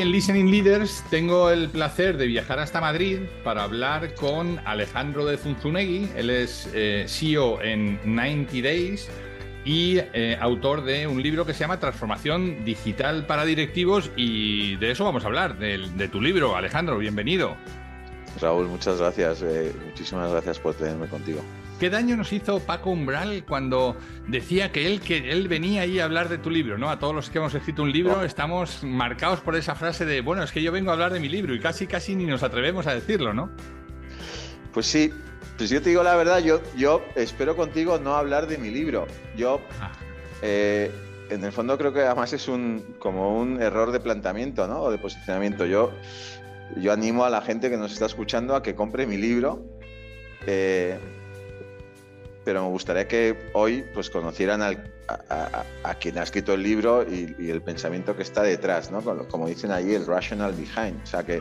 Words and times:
En 0.00 0.10
Listening 0.10 0.50
Leaders 0.50 1.04
tengo 1.08 1.50
el 1.50 1.68
placer 1.68 2.16
de 2.16 2.26
viajar 2.26 2.58
hasta 2.58 2.80
Madrid 2.80 3.20
para 3.44 3.62
hablar 3.62 4.14
con 4.14 4.58
Alejandro 4.64 5.24
de 5.24 5.36
Zunzunegui. 5.36 6.08
Él 6.16 6.30
es 6.30 6.68
eh, 6.74 7.04
CEO 7.06 7.62
en 7.62 8.00
90 8.04 8.54
Days 8.62 9.08
y 9.64 9.98
eh, 9.98 10.36
autor 10.40 10.84
de 10.84 11.06
un 11.06 11.22
libro 11.22 11.46
que 11.46 11.54
se 11.54 11.60
llama 11.60 11.78
Transformación 11.78 12.64
Digital 12.64 13.26
para 13.26 13.44
Directivos 13.44 14.10
y 14.16 14.74
de 14.76 14.90
eso 14.90 15.04
vamos 15.04 15.22
a 15.24 15.28
hablar, 15.28 15.58
de, 15.58 15.78
de 15.94 16.08
tu 16.08 16.20
libro. 16.20 16.56
Alejandro, 16.56 16.98
bienvenido. 16.98 17.56
Raúl, 18.40 18.66
muchas 18.66 18.98
gracias. 18.98 19.42
Eh, 19.42 19.72
muchísimas 19.86 20.30
gracias 20.30 20.58
por 20.58 20.74
tenerme 20.74 21.06
contigo. 21.06 21.40
¿Qué 21.84 21.90
daño 21.90 22.16
nos 22.16 22.32
hizo 22.32 22.60
Paco 22.60 22.88
Umbral 22.92 23.44
cuando 23.46 23.94
decía 24.26 24.72
que 24.72 24.86
él, 24.86 25.02
que 25.02 25.30
él 25.30 25.48
venía 25.48 25.82
ahí 25.82 26.00
a 26.00 26.06
hablar 26.06 26.30
de 26.30 26.38
tu 26.38 26.48
libro? 26.48 26.78
¿no? 26.78 26.88
A 26.88 26.98
todos 26.98 27.14
los 27.14 27.28
que 27.28 27.36
hemos 27.36 27.54
escrito 27.54 27.82
un 27.82 27.92
libro 27.92 28.24
estamos 28.24 28.82
marcados 28.82 29.40
por 29.42 29.54
esa 29.54 29.74
frase 29.74 30.06
de, 30.06 30.22
bueno, 30.22 30.42
es 30.42 30.50
que 30.50 30.62
yo 30.62 30.72
vengo 30.72 30.88
a 30.88 30.94
hablar 30.94 31.12
de 31.12 31.20
mi 31.20 31.28
libro 31.28 31.54
y 31.54 31.60
casi, 31.60 31.86
casi 31.86 32.16
ni 32.16 32.24
nos 32.24 32.42
atrevemos 32.42 32.86
a 32.86 32.94
decirlo, 32.94 33.34
¿no? 33.34 33.50
Pues 34.72 34.86
sí, 34.86 35.12
pues 35.58 35.68
yo 35.68 35.82
te 35.82 35.90
digo 35.90 36.02
la 36.02 36.16
verdad, 36.16 36.38
yo, 36.38 36.62
yo 36.74 37.04
espero 37.16 37.54
contigo 37.54 37.98
no 37.98 38.16
hablar 38.16 38.46
de 38.46 38.56
mi 38.56 38.70
libro. 38.70 39.06
Yo, 39.36 39.60
ah. 39.78 39.92
eh, 40.40 40.90
en 41.28 41.44
el 41.44 41.52
fondo 41.52 41.76
creo 41.76 41.92
que 41.92 42.00
además 42.00 42.32
es 42.32 42.48
un, 42.48 42.96
como 42.98 43.38
un 43.38 43.60
error 43.60 43.92
de 43.92 44.00
planteamiento, 44.00 44.66
¿no? 44.66 44.84
O 44.84 44.90
de 44.90 44.96
posicionamiento. 44.96 45.66
Yo, 45.66 45.92
yo 46.78 46.94
animo 46.94 47.26
a 47.26 47.28
la 47.28 47.42
gente 47.42 47.68
que 47.68 47.76
nos 47.76 47.92
está 47.92 48.06
escuchando 48.06 48.56
a 48.56 48.62
que 48.62 48.74
compre 48.74 49.06
mi 49.06 49.18
libro. 49.18 49.66
Eh, 50.46 50.98
pero 52.44 52.62
me 52.62 52.68
gustaría 52.68 53.08
que 53.08 53.50
hoy 53.54 53.84
pues 53.94 54.10
conocieran 54.10 54.62
a, 54.62 54.74
quien 56.00 56.18
ha 56.18 56.22
escrito 56.22 56.54
el 56.54 56.62
libro 56.62 57.02
y, 57.02 57.50
el 57.50 57.62
pensamiento 57.62 58.16
que 58.16 58.22
está 58.22 58.42
detrás, 58.42 58.90
¿no? 58.90 59.02
Como, 59.28 59.48
dicen 59.48 59.70
allí, 59.70 59.94
el 59.94 60.06
rational 60.06 60.52
behind. 60.52 61.02
O 61.02 61.06
sea, 61.06 61.24
que, 61.24 61.40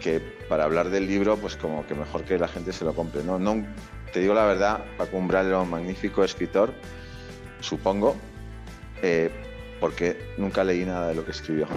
que 0.00 0.20
para 0.48 0.64
hablar 0.64 0.90
del 0.90 1.06
libro, 1.06 1.36
pues 1.36 1.56
como 1.56 1.86
que 1.86 1.94
mejor 1.94 2.24
que 2.24 2.38
la 2.38 2.48
gente 2.48 2.72
se 2.72 2.84
lo 2.84 2.94
compre. 2.94 3.22
No, 3.22 3.38
no 3.38 3.64
te 4.12 4.20
digo 4.20 4.34
la 4.34 4.44
verdad, 4.44 4.84
Paco 4.96 5.16
Umbral 5.16 5.46
era 5.46 5.60
un 5.60 5.70
magnífico 5.70 6.24
escritor, 6.24 6.72
supongo, 7.60 8.16
eh, 9.02 9.30
porque 9.80 10.34
nunca 10.38 10.64
leí 10.64 10.84
nada 10.84 11.08
de 11.08 11.14
lo 11.14 11.24
que 11.24 11.30
escribió. 11.30 11.68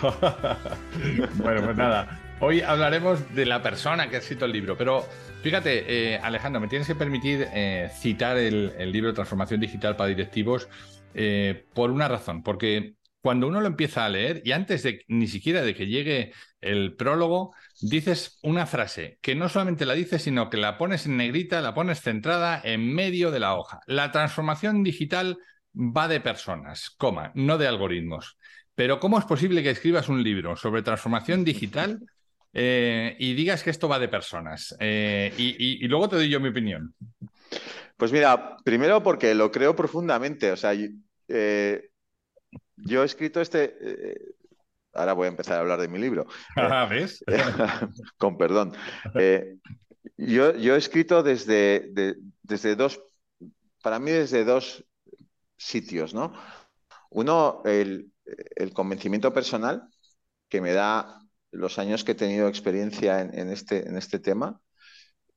bueno, 1.34 1.64
pues 1.64 1.76
nada. 1.76 2.21
Hoy 2.44 2.60
hablaremos 2.60 3.36
de 3.36 3.46
la 3.46 3.62
persona 3.62 4.10
que 4.10 4.16
ha 4.16 4.18
escrito 4.18 4.46
el 4.46 4.52
libro, 4.52 4.76
pero 4.76 5.06
fíjate, 5.44 6.14
eh, 6.14 6.18
Alejandro, 6.18 6.60
me 6.60 6.66
tienes 6.66 6.88
que 6.88 6.96
permitir 6.96 7.46
eh, 7.52 7.88
citar 8.00 8.36
el, 8.36 8.90
libro 8.90 9.14
Transformación 9.14 9.60
Digital 9.60 9.94
para 9.94 10.08
Directivos 10.08 10.68
eh, 11.14 11.66
por 11.72 11.92
una 11.92 12.08
razón, 12.08 12.42
porque 12.42 12.96
cuando 13.20 13.46
uno 13.46 13.60
lo 13.60 13.68
empieza 13.68 14.04
a 14.04 14.08
leer 14.08 14.42
y 14.44 14.50
antes 14.50 14.82
de 14.82 15.04
ni 15.06 15.28
siquiera 15.28 15.62
de 15.62 15.72
que 15.76 15.86
llegue 15.86 16.32
el 16.60 16.96
prólogo, 16.96 17.54
dices 17.80 18.40
una 18.42 18.66
frase 18.66 19.20
que 19.22 19.36
no 19.36 19.48
solamente 19.48 19.86
la 19.86 19.94
dices, 19.94 20.22
sino 20.22 20.50
que 20.50 20.56
la 20.56 20.78
pones 20.78 21.06
en 21.06 21.18
negrita, 21.18 21.60
la 21.60 21.74
pones 21.74 22.00
centrada 22.00 22.60
en 22.64 22.92
medio 22.92 23.30
de 23.30 23.38
la 23.38 23.54
hoja. 23.54 23.78
La 23.86 24.10
transformación 24.10 24.82
digital 24.82 25.38
va 25.76 26.08
de 26.08 26.20
personas, 26.20 26.90
coma, 26.90 27.30
no 27.36 27.56
de 27.56 27.68
algoritmos. 27.68 28.36
Pero 28.74 28.98
¿cómo 28.98 29.16
es 29.20 29.26
posible 29.26 29.62
que 29.62 29.70
escribas 29.70 30.08
un 30.08 30.24
libro 30.24 30.56
sobre 30.56 30.82
transformación 30.82 31.44
digital 31.44 32.00
eh, 32.54 33.16
y 33.18 33.34
digas 33.34 33.62
que 33.62 33.70
esto 33.70 33.88
va 33.88 33.98
de 33.98 34.08
personas. 34.08 34.76
Eh, 34.78 35.32
y, 35.36 35.86
luego 35.88 36.08
te 36.08 36.16
doy 36.16 36.28
yo 36.28 36.40
mi 36.40 36.50
opinión. 36.50 36.94
Pues 37.96 38.12
mira, 38.12 38.56
primero 38.64 39.02
porque 39.02 39.34
lo 39.34 39.50
creo 39.50 39.74
profundamente. 39.74 40.52
O 40.52 40.56
sea, 40.56 40.72
eh, 41.28 41.90
yo 42.76 43.02
he 43.02 43.06
escrito 43.06 43.40
este. 43.40 43.76
ahora 44.92 45.14
voy 45.14 45.26
a 45.26 45.30
empezar 45.30 45.56
a 45.56 45.60
hablar 45.60 45.80
de 45.80 45.88
mi 45.88 45.98
libro. 45.98 46.26
Ah, 46.56 46.86
¿Ves? 46.88 47.24
con 48.18 48.36
perdón. 48.36 48.74
Yo, 50.16 50.50
he 50.50 50.76
escrito 50.76 51.22
desde, 51.22 51.90
desde 52.42 52.76
dos. 52.76 53.00
Para 53.82 53.98
mí, 53.98 54.10
desde 54.10 54.44
dos 54.44 54.84
sitios, 55.56 56.14
¿no? 56.14 56.32
Uno, 57.10 57.62
el, 57.64 58.12
el 58.56 58.72
convencimiento 58.72 59.32
personal 59.32 59.88
que 60.48 60.60
me 60.60 60.72
da 60.72 61.21
los 61.52 61.78
años 61.78 62.02
que 62.02 62.12
he 62.12 62.16
tenido 62.16 62.48
experiencia 62.48 63.20
en, 63.20 63.50
este, 63.50 63.88
en 63.88 63.96
este 63.96 64.18
tema 64.18 64.60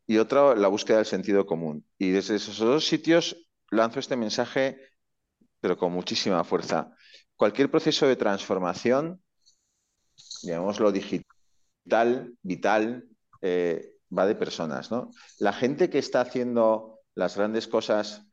y 0.08 0.18
otro, 0.18 0.56
la 0.56 0.68
búsqueda 0.68 0.98
del 0.98 1.06
sentido 1.06 1.46
común. 1.46 1.86
Y 1.98 2.12
desde 2.12 2.36
esos 2.36 2.58
dos 2.58 2.88
sitios 2.88 3.48
lanzo 3.72 4.00
este 4.00 4.16
mensaje, 4.16 4.80
pero 5.60 5.78
con 5.78 5.92
muchísima 5.92 6.44
fuerza. 6.44 6.92
Cualquier 7.36 7.70
proceso 7.70 8.08
de 8.08 8.16
transformación, 8.16 9.22
llamémoslo 10.44 10.92
digital, 10.92 12.34
vital, 12.42 13.08
eh, 13.42 13.96
va 14.16 14.26
de 14.26 14.36
personas. 14.36 14.92
¿no? 14.92 15.12
La 15.40 15.54
gente 15.54 15.90
que 15.90 16.00
está 16.00 16.22
haciendo 16.22 17.00
las 17.16 17.36
grandes 17.36 17.68
cosas, 17.68 18.24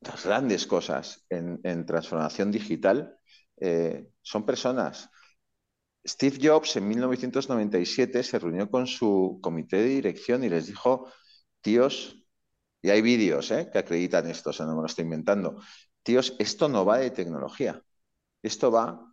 las 0.00 0.24
grandes 0.24 0.66
cosas 0.66 1.24
en, 1.28 1.86
transformación 1.86 2.50
digital, 2.50 3.16
eh, 3.60 4.08
son 4.22 4.44
personas. 4.44 5.08
Steve 6.06 6.38
Jobs 6.42 6.76
en 6.76 6.88
1997 6.88 8.22
se 8.22 8.38
reunió 8.38 8.70
con 8.70 8.86
su 8.86 9.38
comité 9.42 9.76
de 9.76 9.88
dirección 9.88 10.44
y 10.44 10.48
les 10.48 10.66
dijo, 10.66 11.10
tíos, 11.60 12.16
y 12.82 12.90
hay 12.90 13.02
vídeos 13.02 13.50
¿eh? 13.50 13.68
que 13.70 13.78
acreditan 13.78 14.28
esto, 14.28 14.50
o 14.50 14.52
sea, 14.52 14.66
no 14.66 14.74
me 14.74 14.80
lo 14.80 14.86
estoy 14.86 15.04
inventando, 15.04 15.60
tíos, 16.02 16.34
esto 16.38 16.68
no 16.68 16.84
va 16.84 16.98
de 16.98 17.10
tecnología, 17.10 17.82
esto 18.42 18.70
va 18.70 19.06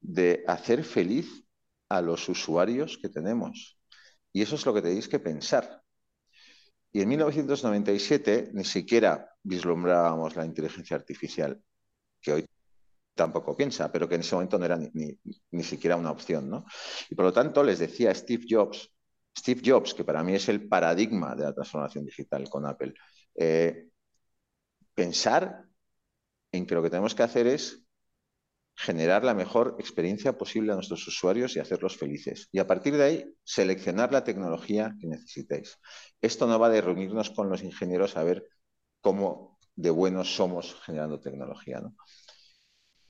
de 0.00 0.44
hacer 0.46 0.84
feliz 0.84 1.44
a 1.88 2.00
los 2.00 2.28
usuarios 2.28 2.98
que 2.98 3.08
tenemos. 3.08 3.78
Y 4.32 4.42
eso 4.42 4.56
es 4.56 4.64
lo 4.64 4.72
que 4.72 4.82
tenéis 4.82 5.08
que 5.08 5.18
pensar. 5.20 5.82
Y 6.90 7.02
en 7.02 7.08
1997 7.08 8.50
ni 8.54 8.64
siquiera 8.64 9.30
vislumbrábamos 9.42 10.36
la 10.36 10.46
inteligencia 10.46 10.96
artificial, 10.96 11.62
que 12.20 12.32
hoy 12.32 12.46
tampoco 13.14 13.56
piensa, 13.56 13.90
pero 13.92 14.08
que 14.08 14.14
en 14.16 14.22
ese 14.22 14.34
momento 14.34 14.58
no 14.58 14.64
era 14.64 14.78
ni, 14.78 15.62
siquiera 15.62 15.96
una 15.96 16.10
opción. 16.10 16.48
¿no? 16.48 16.64
Y 17.10 17.14
por 17.14 17.26
lo 17.26 17.32
tanto 17.32 17.62
les 17.62 17.78
decía 17.78 18.14
Steve 18.14 18.44
Jobs, 18.48 18.90
Steve 19.36 19.62
Jobs, 19.64 19.94
que 19.94 20.04
para 20.04 20.22
mí 20.22 20.34
es 20.34 20.48
el 20.48 20.68
paradigma 20.68 21.34
de 21.34 21.44
la 21.44 21.54
transformación 21.54 22.04
digital 22.04 22.48
con 22.48 22.66
Apple, 22.66 22.94
eh, 23.34 23.88
pensar 24.94 25.64
en 26.52 26.66
que 26.66 26.74
lo 26.74 26.82
que 26.82 26.90
tenemos 26.90 27.14
que 27.14 27.22
hacer 27.22 27.46
es 27.46 27.82
generar 28.74 29.24
la 29.24 29.34
mejor 29.34 29.76
experiencia 29.78 30.36
posible 30.36 30.72
a 30.72 30.74
nuestros 30.74 31.06
usuarios 31.06 31.56
y 31.56 31.60
hacerlos 31.60 31.96
felices. 31.96 32.48
Y 32.52 32.58
a 32.58 32.66
partir 32.66 32.96
de 32.96 33.04
ahí, 33.04 33.34
seleccionar 33.44 34.12
la 34.12 34.24
tecnología 34.24 34.94
que 35.00 35.06
necesitéis. 35.06 35.78
Esto 36.20 36.46
no 36.46 36.58
va 36.58 36.68
de 36.68 36.80
reunirnos 36.80 37.30
con 37.30 37.48
los 37.48 37.62
ingenieros 37.62 38.16
a 38.16 38.24
ver 38.24 38.46
cómo 39.00 39.58
de 39.74 39.90
buenos 39.90 40.34
somos 40.34 40.80
generando 40.84 41.20
tecnología. 41.20 41.80
¿no? 41.80 41.94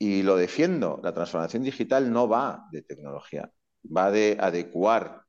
Y 0.02 0.24
lo 0.24 0.34
defiendo, 0.36 0.98
la 1.00 1.14
transformación 1.14 1.62
digital 1.62 2.12
no 2.12 2.26
va 2.28 2.66
de 2.72 2.82
tecnología, 2.82 3.52
va 3.84 4.10
de 4.10 4.36
adecuar 4.40 5.22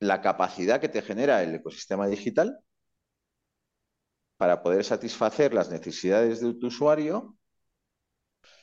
la 0.00 0.22
capacidad 0.22 0.80
que 0.80 0.88
te 0.88 1.02
genera 1.02 1.42
el 1.42 1.54
ecosistema 1.54 2.06
digital 2.06 2.60
para 4.38 4.62
poder 4.62 4.84
satisfacer 4.84 5.52
las 5.52 5.70
necesidades 5.70 6.40
de 6.40 6.54
tu 6.54 6.68
usuario, 6.68 7.36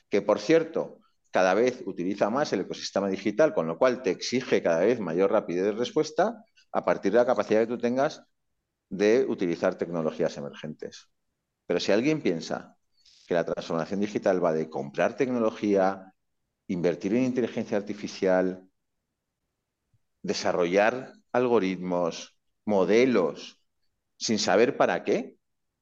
que 0.10 0.24
por 0.24 0.40
cierto, 0.40 0.98
cada 1.30 1.54
vez 1.54 1.84
utiliza 1.86 2.32
más 2.32 2.52
el 2.52 2.62
ecosistema 2.62 3.10
digital, 3.10 3.54
con 3.54 3.68
lo 3.68 3.78
cual 3.78 4.02
te 4.02 4.10
exige 4.10 4.64
cada 4.64 4.80
vez 4.80 5.00
mayor 5.00 5.32
rapidez 5.32 5.66
de 5.66 5.72
respuesta 5.74 6.44
a 6.72 6.84
partir 6.84 7.12
de 7.12 7.20
la 7.20 7.28
capacidad 7.28 7.62
que 7.62 7.68
tú 7.68 7.78
tengas 7.78 8.24
de 8.90 9.28
utilizar 9.30 9.78
tecnologías 9.78 10.36
emergentes. 10.38 11.12
Pero 11.68 11.80
si 11.80 11.92
alguien 11.92 12.24
piensa 12.24 12.79
que 13.30 13.36
la 13.36 13.46
transformación 13.46 14.00
digital 14.00 14.44
va 14.44 14.54
de 14.54 14.72
comprar 14.72 15.16
tecnología, 15.16 16.16
invertir 16.66 17.14
en 17.14 17.26
inteligencia 17.26 17.78
artificial, 17.78 18.64
desarrollar 20.24 21.14
algoritmos, 21.32 22.36
modelos, 22.66 23.62
sin 24.18 24.40
saber 24.40 24.76
para 24.78 25.04
qué, 25.04 25.36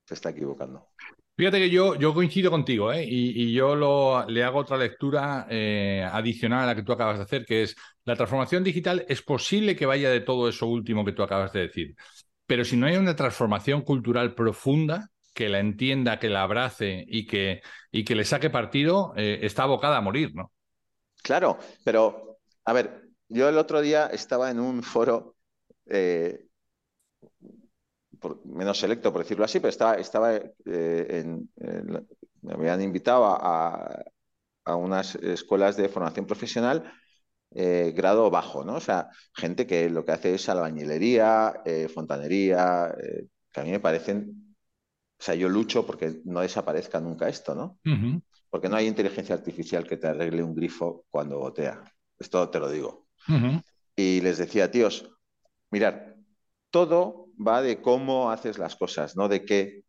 se 0.06 0.14
está 0.14 0.32
equivocando. 0.32 0.90
Fíjate 1.38 1.60
que 1.60 1.70
yo, 1.70 1.96
yo 1.96 2.14
coincido 2.14 2.52
contigo 2.52 2.92
¿eh? 2.92 3.06
y, 3.08 3.54
yo 3.54 3.78
lo, 3.78 4.28
le 4.28 4.44
hago 4.44 4.60
otra 4.60 4.76
lectura 4.76 5.48
eh, 5.50 6.06
adicional 6.12 6.64
a 6.64 6.66
la 6.66 6.76
que 6.76 6.84
tú 6.84 6.92
acabas 6.92 7.16
de 7.18 7.24
hacer, 7.24 7.46
que 7.46 7.64
es 7.64 7.78
la 8.04 8.18
transformación 8.18 8.62
digital 8.62 9.06
es 9.08 9.22
posible 9.22 9.78
que 9.78 9.86
vaya 9.86 10.10
de 10.10 10.20
todo 10.20 10.50
eso 10.50 10.68
último 10.68 11.06
que 11.06 11.14
tú 11.14 11.24
acabas 11.24 11.54
de 11.54 11.62
decir, 11.62 11.96
pero 12.46 12.66
si 12.66 12.76
no 12.76 12.88
hay 12.88 12.98
una 12.98 13.16
transformación 13.16 13.84
cultural 13.84 14.36
profunda 14.36 15.12
que 15.38 15.50
la 15.50 15.60
entienda, 15.60 16.18
que 16.18 16.30
la 16.30 16.42
abrace 16.42 17.06
y 17.08 17.28
que, 17.28 17.62
y 17.92 18.04
que 18.04 18.16
le 18.16 18.26
saque 18.26 18.50
partido, 18.50 19.14
eh, 19.16 19.42
está 19.44 19.64
abocada 19.64 19.98
a 19.98 20.02
morir, 20.02 20.34
¿no? 20.34 20.52
Claro, 21.22 21.60
pero 21.84 22.40
a 22.66 22.74
ver, 22.74 23.04
yo 23.30 23.48
el 23.48 23.60
otro 23.60 23.82
día 23.82 24.08
estaba 24.08 24.50
en 24.50 24.60
un 24.60 24.82
foro 24.82 25.36
menos 28.46 28.80
selecto, 28.80 29.14
por 29.14 29.22
decirlo 29.22 29.46
así, 29.46 29.60
pero 29.60 29.70
estaba, 29.70 29.94
estaba 29.98 30.34
eh, 30.36 30.44
en, 30.66 31.48
me 32.42 32.54
habían 32.54 32.82
invitado 32.82 33.26
a, 33.26 34.04
unas 34.66 35.14
escuelas 35.16 35.78
de 35.78 35.88
formación 35.88 36.26
profesional 36.26 36.92
eh, 37.52 37.94
grado 37.96 38.32
bajo, 38.32 38.66
¿no? 38.66 38.76
O 38.78 38.80
sea, 38.82 39.10
gente 39.36 39.68
que 39.68 39.88
lo 39.90 40.04
que 40.04 40.14
hace 40.14 40.34
es 40.34 40.50
albañilería, 40.50 41.62
eh, 41.64 41.88
fontanería, 41.88 42.92
que 43.54 43.60
a 43.62 43.64
mí 43.64 43.72
me 43.72 43.80
parecen, 43.80 44.47
o 45.20 45.24
sea, 45.24 45.36
yo 45.36 45.50
lucho 45.50 45.86
porque 45.86 46.22
no 46.26 46.42
desaparezca 46.42 47.00
nunca 47.00 47.28
esto, 47.28 47.56
¿no? 47.56 47.80
Porque 48.50 48.70
no 48.70 48.76
hay 48.76 48.88
inteligencia 48.88 49.36
artificial 49.36 49.88
que 49.88 49.98
te 49.98 50.08
arregle 50.08 50.44
un 50.44 50.56
grifo 50.56 51.06
cuando 51.10 51.40
gotea. 51.40 51.84
Esto 52.20 52.50
te 52.50 52.60
lo 52.60 52.70
digo. 52.70 53.08
Y 53.96 54.22
les 54.22 54.38
decía, 54.38 54.70
tíos, 54.70 55.10
mirar, 55.72 56.16
todo 56.70 57.30
va 57.36 57.62
de 57.62 57.82
cómo 57.82 58.32
haces 58.32 58.58
las 58.58 58.76
cosas, 58.76 59.16
no 59.18 59.28
de 59.28 59.44
qué 59.44 59.84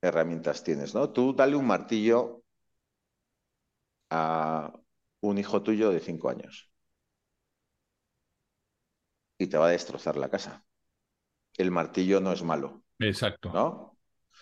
herramientas 0.00 0.62
tienes, 0.62 0.94
¿no? 0.94 1.10
Tú 1.10 1.34
dale 1.34 1.56
un 1.56 1.66
martillo 1.66 2.42
a 4.10 4.72
un 5.20 5.38
hijo 5.38 5.62
tuyo 5.62 5.90
de 5.90 6.00
cinco 6.00 6.30
años 6.30 6.70
y 9.38 9.46
te 9.46 9.56
va 9.56 9.68
a 9.68 9.70
destrozar 9.70 10.16
la 10.16 10.28
casa. 10.28 10.64
El 11.56 11.70
martillo 11.70 12.20
no 12.20 12.32
es 12.32 12.42
malo. 12.42 12.84
Exacto. 12.98 13.50
¿No? 13.52 13.89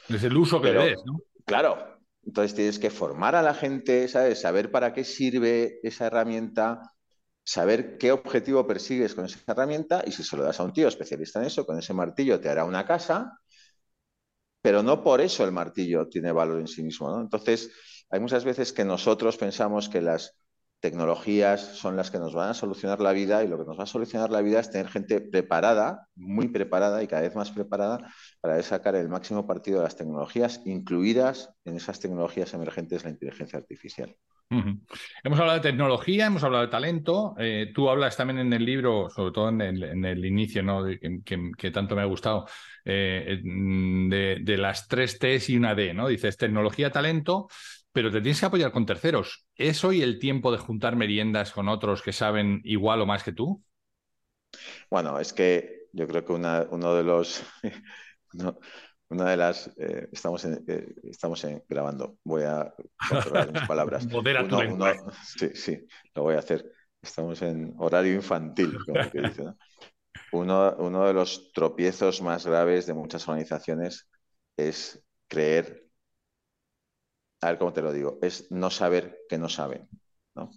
Es 0.08 0.22
el 0.24 0.36
uso 0.36 0.60
que 0.60 0.72
le 0.72 0.84
des, 0.84 1.04
¿no? 1.04 1.20
Claro. 1.44 1.98
Entonces 2.24 2.54
tienes 2.54 2.78
que 2.78 2.90
formar 2.90 3.34
a 3.34 3.42
la 3.42 3.54
gente, 3.54 4.06
¿sabes? 4.08 4.40
Saber 4.42 4.70
para 4.70 4.92
qué 4.92 5.02
sirve 5.02 5.80
esa 5.82 6.06
herramienta, 6.06 6.82
saber 7.42 7.96
qué 7.96 8.12
objetivo 8.12 8.66
persigues 8.66 9.14
con 9.14 9.24
esa 9.24 9.40
herramienta 9.46 10.02
y 10.06 10.12
si 10.12 10.22
se 10.22 10.36
lo 10.36 10.42
das 10.42 10.60
a 10.60 10.64
un 10.64 10.74
tío 10.74 10.88
especialista 10.88 11.40
en 11.40 11.46
eso, 11.46 11.64
con 11.64 11.78
ese 11.78 11.94
martillo 11.94 12.38
te 12.38 12.50
hará 12.50 12.64
una 12.64 12.84
casa, 12.84 13.40
pero 14.60 14.82
no 14.82 15.02
por 15.02 15.22
eso 15.22 15.44
el 15.44 15.52
martillo 15.52 16.08
tiene 16.08 16.30
valor 16.30 16.60
en 16.60 16.68
sí 16.68 16.82
mismo. 16.82 17.10
¿no? 17.10 17.22
Entonces, 17.22 17.70
hay 18.10 18.20
muchas 18.20 18.44
veces 18.44 18.74
que 18.74 18.84
nosotros 18.84 19.38
pensamos 19.38 19.88
que 19.88 20.02
las 20.02 20.36
tecnologías 20.80 21.60
son 21.76 21.96
las 21.96 22.10
que 22.10 22.18
nos 22.18 22.34
van 22.34 22.50
a 22.50 22.54
solucionar 22.54 23.00
la 23.00 23.12
vida 23.12 23.42
y 23.42 23.48
lo 23.48 23.58
que 23.58 23.64
nos 23.64 23.78
va 23.78 23.84
a 23.84 23.86
solucionar 23.86 24.30
la 24.30 24.42
vida 24.42 24.60
es 24.60 24.70
tener 24.70 24.88
gente 24.88 25.20
preparada, 25.20 26.06
muy 26.14 26.48
preparada 26.48 27.02
y 27.02 27.06
cada 27.06 27.22
vez 27.22 27.34
más 27.34 27.50
preparada 27.50 28.12
para 28.40 28.62
sacar 28.62 28.94
el 28.94 29.08
máximo 29.08 29.46
partido 29.46 29.78
de 29.78 29.84
las 29.84 29.96
tecnologías, 29.96 30.62
incluidas 30.64 31.50
en 31.64 31.76
esas 31.76 31.98
tecnologías 32.00 32.54
emergentes 32.54 33.04
la 33.04 33.10
inteligencia 33.10 33.58
artificial. 33.58 34.14
Hemos 34.50 35.38
hablado 35.38 35.58
de 35.58 35.68
tecnología, 35.68 36.26
hemos 36.26 36.42
hablado 36.42 36.64
de 36.64 36.70
talento. 36.70 37.34
Eh, 37.38 37.70
tú 37.74 37.90
hablas 37.90 38.16
también 38.16 38.38
en 38.38 38.52
el 38.54 38.64
libro, 38.64 39.10
sobre 39.10 39.32
todo 39.32 39.50
en 39.50 39.60
el, 39.60 40.24
inicio, 40.24 40.62
¿no? 40.62 40.84
que, 40.86 41.70
tanto 41.70 41.94
me 41.94 42.00
ha 42.00 42.06
gustado, 42.06 42.46
eh, 42.82 43.40
de, 43.42 44.38
de, 44.40 44.56
las 44.56 44.88
tres 44.88 45.18
T's 45.18 45.50
y 45.50 45.56
una 45.58 45.74
D, 45.74 45.92
¿no? 45.92 46.08
Dices 46.08 46.38
tecnología, 46.38 46.90
talento, 46.90 47.48
pero 47.98 48.12
te 48.12 48.20
tienes 48.20 48.38
que 48.38 48.46
apoyar 48.46 48.70
con 48.70 48.86
terceros. 48.86 49.48
¿Es 49.56 49.82
hoy 49.82 50.02
el 50.02 50.20
tiempo 50.20 50.52
de 50.52 50.58
juntar 50.58 50.94
meriendas 50.94 51.50
con 51.50 51.68
otros 51.68 52.00
que 52.00 52.12
saben 52.12 52.60
igual 52.62 53.00
o 53.00 53.06
más 53.06 53.24
que 53.24 53.32
tú? 53.32 53.60
Bueno, 54.88 55.18
es 55.18 55.32
que 55.32 55.88
yo 55.92 56.06
creo 56.06 56.24
que 56.24 56.32
uno 56.32 56.94
de 56.94 57.02
los... 57.02 57.42
una 59.08 59.30
de 59.30 59.36
las... 59.36 59.66
Eh, 59.78 60.08
estamos 60.12 60.44
eh, 60.44 60.94
estamos 61.10 61.44
grabando. 61.68 62.18
Voy 62.22 62.44
a 62.44 62.72
controlar 63.08 63.52
mis 63.52 63.62
palabras. 63.66 64.06
sí, 65.36 65.50
sí, 65.54 65.84
lo 66.14 66.22
voy 66.22 66.36
a 66.36 66.38
hacer. 66.38 66.70
Estamos 67.02 67.42
en 67.42 67.74
horario 67.78 68.14
infantil, 68.14 68.78
como 68.86 69.10
que 69.10 69.20
dice. 69.22 69.42
Uno, 70.30 70.76
uno 70.78 71.04
de 71.04 71.14
los 71.14 71.50
tropiezos 71.50 72.22
más 72.22 72.46
graves 72.46 72.86
de 72.86 72.94
muchas 72.94 73.26
organizaciones 73.26 74.08
es 74.56 75.02
creer 75.26 75.87
a 77.40 77.48
ver 77.48 77.58
cómo 77.58 77.72
te 77.72 77.82
lo 77.82 77.92
digo, 77.92 78.18
es 78.22 78.50
no 78.50 78.70
saber 78.70 79.20
que 79.28 79.38
no 79.38 79.48
saben, 79.48 79.88
¿no? 80.34 80.50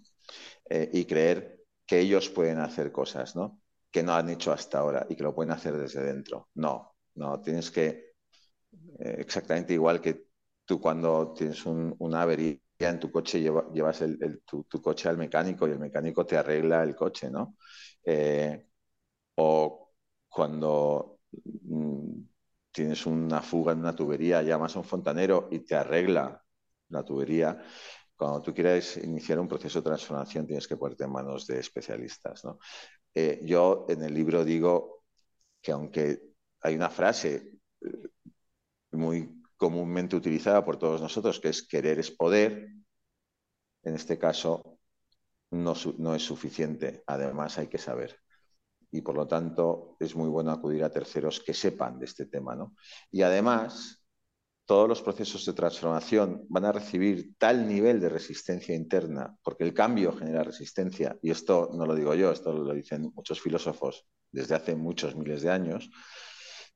Eh, 0.68 0.90
y 0.92 1.04
creer 1.04 1.60
que 1.86 2.00
ellos 2.00 2.28
pueden 2.30 2.58
hacer 2.58 2.92
cosas, 2.92 3.36
¿no? 3.36 3.60
Que 3.90 4.02
no 4.02 4.14
han 4.14 4.28
hecho 4.30 4.52
hasta 4.52 4.78
ahora 4.78 5.06
y 5.08 5.16
que 5.16 5.22
lo 5.22 5.34
pueden 5.34 5.52
hacer 5.52 5.76
desde 5.76 6.02
dentro. 6.02 6.48
No, 6.54 6.96
no, 7.14 7.40
tienes 7.40 7.70
que, 7.70 8.14
eh, 8.98 9.16
exactamente 9.18 9.74
igual 9.74 10.00
que 10.00 10.26
tú 10.64 10.80
cuando 10.80 11.32
tienes 11.34 11.64
una 11.66 12.22
avería 12.22 12.60
en 12.78 13.00
tu 13.00 13.10
coche, 13.10 13.40
llevas 13.40 14.02
tu, 14.46 14.66
coche 14.82 15.08
al 15.08 15.18
mecánico 15.18 15.68
y 15.68 15.72
el 15.72 15.78
mecánico 15.78 16.26
te 16.26 16.36
arregla 16.36 16.82
el 16.82 16.96
coche, 16.96 17.30
¿no? 17.30 17.56
Eh, 18.04 18.66
o 19.36 19.92
cuando 20.28 21.20
mm, 21.64 22.22
tienes 22.72 23.06
una 23.06 23.42
fuga 23.42 23.72
en 23.72 23.80
una 23.80 23.94
tubería, 23.94 24.42
llamas 24.42 24.76
a 24.76 24.80
un 24.80 24.84
fontanero 24.84 25.48
y 25.50 25.60
te 25.60 25.74
arregla 25.76 26.41
la 26.92 27.04
tubería, 27.04 27.62
cuando 28.16 28.42
tú 28.42 28.54
quieres 28.54 28.98
iniciar 28.98 29.40
un 29.40 29.48
proceso 29.48 29.80
de 29.80 29.84
transformación 29.84 30.46
tienes 30.46 30.68
que 30.68 30.76
ponerte 30.76 31.04
en 31.04 31.12
manos 31.12 31.46
de 31.46 31.58
especialistas. 31.58 32.42
Eh, 33.14 33.40
yo 33.44 33.86
en 33.88 34.02
el 34.02 34.14
libro 34.14 34.44
digo 34.44 35.04
que 35.60 35.72
aunque 35.72 36.22
hay 36.60 36.74
una 36.76 36.88
frase 36.88 37.58
eh, 37.80 38.08
muy 38.92 39.42
comúnmente 39.56 40.16
utilizada 40.16 40.64
por 40.64 40.78
todos 40.78 41.00
nosotros, 41.00 41.40
que 41.40 41.48
es 41.48 41.66
querer 41.66 41.98
es 41.98 42.10
poder, 42.10 42.68
en 43.84 43.94
este 43.94 44.18
caso 44.18 44.78
no, 45.50 45.74
no 45.98 46.14
es 46.14 46.22
suficiente. 46.22 47.02
Además 47.06 47.58
hay 47.58 47.68
que 47.68 47.78
saber 47.78 48.22
y 48.92 49.00
por 49.00 49.16
lo 49.16 49.26
tanto 49.26 49.96
es 49.98 50.14
muy 50.14 50.28
bueno 50.28 50.52
acudir 50.52 50.84
a 50.84 50.90
terceros 50.90 51.40
que 51.40 51.54
sepan 51.54 51.98
de 51.98 52.04
este 52.04 52.26
tema. 52.26 52.54
¿no? 52.54 52.76
Y 53.10 53.22
además, 53.22 54.01
todos 54.72 54.88
los 54.88 55.02
procesos 55.02 55.44
de 55.44 55.52
transformación 55.52 56.46
van 56.48 56.64
a 56.64 56.72
recibir 56.72 57.36
tal 57.36 57.68
nivel 57.68 58.00
de 58.00 58.08
resistencia 58.08 58.74
interna, 58.74 59.36
porque 59.42 59.64
el 59.64 59.74
cambio 59.74 60.16
genera 60.16 60.44
resistencia, 60.44 61.14
y 61.20 61.30
esto 61.30 61.68
no 61.74 61.84
lo 61.84 61.94
digo 61.94 62.14
yo, 62.14 62.32
esto 62.32 62.54
lo 62.54 62.72
dicen 62.72 63.12
muchos 63.14 63.38
filósofos 63.38 64.06
desde 64.30 64.54
hace 64.54 64.74
muchos 64.74 65.14
miles 65.14 65.42
de 65.42 65.50
años, 65.50 65.90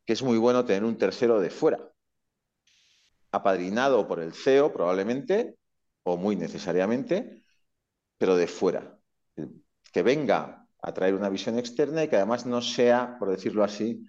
que 0.05 0.13
es 0.13 0.23
muy 0.23 0.37
bueno 0.37 0.67
tener 0.67 0.85
un 0.85 0.99
tercero 0.99 1.41
de 1.41 1.49
fuera, 1.49 1.91
apadrinado 3.33 4.07
por 4.07 4.21
el 4.21 4.35
CEO 4.35 4.75
probablemente, 4.75 5.57
o 6.03 6.19
muy 6.19 6.37
necesariamente, 6.37 7.45
pero 8.19 8.37
de 8.37 8.47
fuera, 8.47 8.99
que 9.91 10.03
venga 10.03 10.69
a 10.83 10.93
traer 10.93 11.15
una 11.15 11.31
visión 11.31 11.59
externa 11.59 12.05
y 12.05 12.09
que 12.09 12.17
además 12.17 12.45
no 12.45 12.61
sea, 12.61 13.17
por 13.19 13.31
decirlo 13.31 13.65
así, 13.65 14.05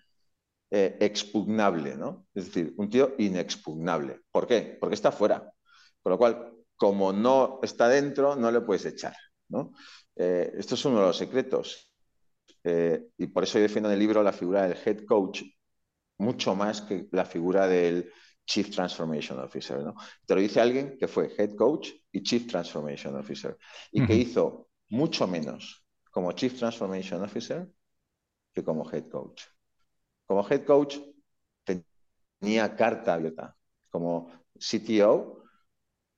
eh, 0.69 0.97
expugnable, 0.99 1.95
¿no? 1.95 2.27
Es 2.33 2.45
decir, 2.45 2.73
un 2.77 2.89
tío 2.89 3.15
inexpugnable. 3.17 4.21
¿Por 4.31 4.47
qué? 4.47 4.77
Porque 4.79 4.95
está 4.95 5.11
fuera. 5.11 5.51
Con 6.01 6.11
lo 6.11 6.17
cual, 6.17 6.53
como 6.75 7.13
no 7.13 7.59
está 7.63 7.87
dentro, 7.87 8.35
no 8.35 8.51
le 8.51 8.61
puedes 8.61 8.85
echar, 8.85 9.15
¿no? 9.49 9.71
Eh, 10.15 10.51
esto 10.57 10.75
es 10.75 10.85
uno 10.85 10.99
de 10.99 11.07
los 11.07 11.17
secretos. 11.17 11.91
Eh, 12.63 13.07
y 13.17 13.27
por 13.27 13.43
eso 13.43 13.57
yo 13.57 13.63
defiendo 13.63 13.89
en 13.89 13.93
el 13.93 13.99
libro 13.99 14.21
la 14.23 14.33
figura 14.33 14.67
del 14.67 14.77
head 14.85 15.05
coach 15.05 15.43
mucho 16.17 16.55
más 16.55 16.81
que 16.81 17.07
la 17.11 17.25
figura 17.25 17.67
del 17.67 18.11
Chief 18.45 18.69
Transformation 18.69 19.39
Officer. 19.39 19.79
¿no? 19.79 19.95
Te 20.25 20.35
lo 20.35 20.41
dice 20.41 20.59
alguien 20.59 20.97
que 20.97 21.07
fue 21.07 21.33
head 21.37 21.55
coach 21.55 21.91
y 22.11 22.23
Chief 22.23 22.47
Transformation 22.47 23.15
Officer 23.15 23.57
y 23.91 24.05
que 24.05 24.15
hizo 24.15 24.69
mucho 24.89 25.27
menos 25.27 25.85
como 26.11 26.31
Chief 26.31 26.57
Transformation 26.57 27.21
Officer 27.23 27.69
que 28.53 28.63
como 28.63 28.89
head 28.91 29.07
coach. 29.09 29.43
Como 30.27 30.47
head 30.47 30.65
coach 30.65 30.97
tenía 32.39 32.75
carta 32.75 33.15
abierta. 33.15 33.55
Como 33.89 34.31
CTO 34.59 35.43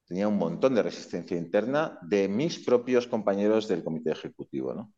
tenía 0.06 0.28
un 0.28 0.38
montón 0.38 0.76
de 0.76 0.84
resistencia 0.84 1.38
interna 1.38 2.00
de 2.02 2.28
mis 2.28 2.60
propios 2.60 3.08
compañeros 3.08 3.68
del 3.68 3.84
comité 3.84 4.12
ejecutivo. 4.12 4.92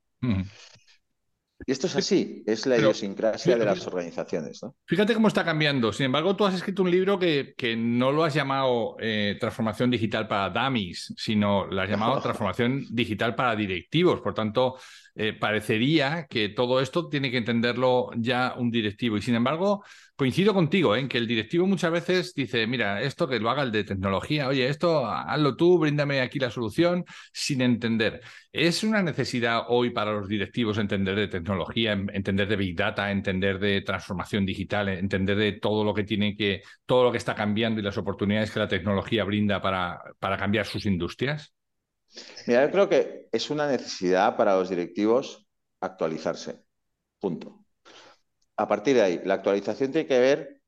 Y 1.66 1.72
esto 1.72 1.88
es 1.88 1.96
así, 1.96 2.44
es 2.46 2.66
la 2.66 2.78
idiosincrasia 2.78 3.58
de 3.58 3.66
las 3.66 3.86
organizaciones. 3.86 4.64
¿no? 4.64 4.76
Fíjate 4.86 5.14
cómo 5.14 5.28
está 5.28 5.44
cambiando. 5.44 5.94
Sin 5.94 6.08
embargo, 6.08 6.36
tú 6.36 6.46
has 6.46 6.56
escrito 6.56 6.84
un 6.84 6.92
libro 6.92 7.20
que, 7.20 7.54
que 7.56 7.76
no 7.76 8.12
lo 8.12 8.24
has 8.24 8.34
llamado 8.34 8.96
eh, 9.00 9.38
Transformación 9.40 9.92
Digital 9.92 10.28
para 10.28 10.50
Dummies, 10.50 11.14
sino 11.18 11.66
lo 11.66 11.82
has 11.82 11.90
llamado 11.90 12.20
Transformación 12.22 12.86
Digital 12.90 13.36
para 13.36 13.56
Directivos. 13.56 14.22
Por 14.22 14.34
tanto, 14.34 14.76
eh, 15.16 15.34
parecería 15.34 16.28
que 16.30 16.50
todo 16.50 16.80
esto 16.80 17.10
tiene 17.10 17.30
que 17.30 17.38
entenderlo 17.38 18.10
ya 18.16 18.56
un 18.58 18.72
directivo. 18.72 19.18
Y 19.18 19.22
sin 19.22 19.36
embargo, 19.36 19.84
coincido 20.22 20.54
contigo 20.54 20.96
¿eh? 20.96 21.00
en 21.00 21.10
que 21.10 21.18
el 21.18 21.26
directivo 21.26 21.66
muchas 21.66 21.92
veces 21.92 22.36
dice, 22.36 22.68
mira, 22.68 23.02
esto 23.02 23.28
que 23.28 23.40
lo 23.40 23.50
haga 23.50 23.64
el 23.64 23.72
de 23.72 23.84
tecnología, 23.84 24.48
oye, 24.48 24.68
esto 24.68 25.08
hazlo 25.08 25.56
tú, 25.56 25.80
bríndame 25.80 26.22
aquí 26.22 26.38
la 26.38 26.52
solución, 26.52 27.04
sin 27.34 27.60
entender. 27.60 28.22
¿Es 28.52 28.84
una 28.84 29.02
necesidad 29.02 29.64
hoy 29.70 29.90
para 29.90 30.14
los 30.14 30.28
directivos 30.28 30.78
entender 30.78 31.16
de 31.16 31.28
tecnología, 31.28 31.94
entender 31.94 32.48
de 32.48 32.56
Big 32.56 32.76
Data, 32.76 33.10
entender 33.10 33.58
de 33.58 33.82
transformación 33.82 34.46
digital, 34.46 34.90
entender 34.90 35.38
de 35.38 35.54
todo 35.54 35.84
lo 35.84 35.92
que 35.92 36.04
tiene 36.04 36.38
que, 36.38 36.62
todo 36.86 37.06
lo 37.06 37.12
que 37.12 37.18
está 37.18 37.34
cambiando 37.34 37.80
y 37.80 37.84
las 37.84 37.98
oportunidades 37.98 38.52
que 38.52 38.60
la 38.60 38.68
tecnología 38.68 39.24
brinda 39.24 39.60
para, 39.60 40.04
para 40.20 40.38
cambiar 40.38 40.68
sus 40.68 40.86
industrias? 40.86 41.52
Mira, 42.46 42.64
yo 42.68 42.72
creo 42.72 42.88
que 42.88 43.28
es 43.32 43.50
una 43.50 43.66
necesidad 43.66 44.38
para 44.38 44.54
los 44.54 44.70
directivos 44.70 45.48
actualizarse. 45.80 46.62
Punto 47.20 47.61
a 48.62 48.68
partir 48.68 48.96
de 48.96 49.02
ahí, 49.02 49.22
la 49.26 49.36
actualización 49.36 49.92
tiene 49.92 50.08
que 50.08 50.20
ver 50.20 50.62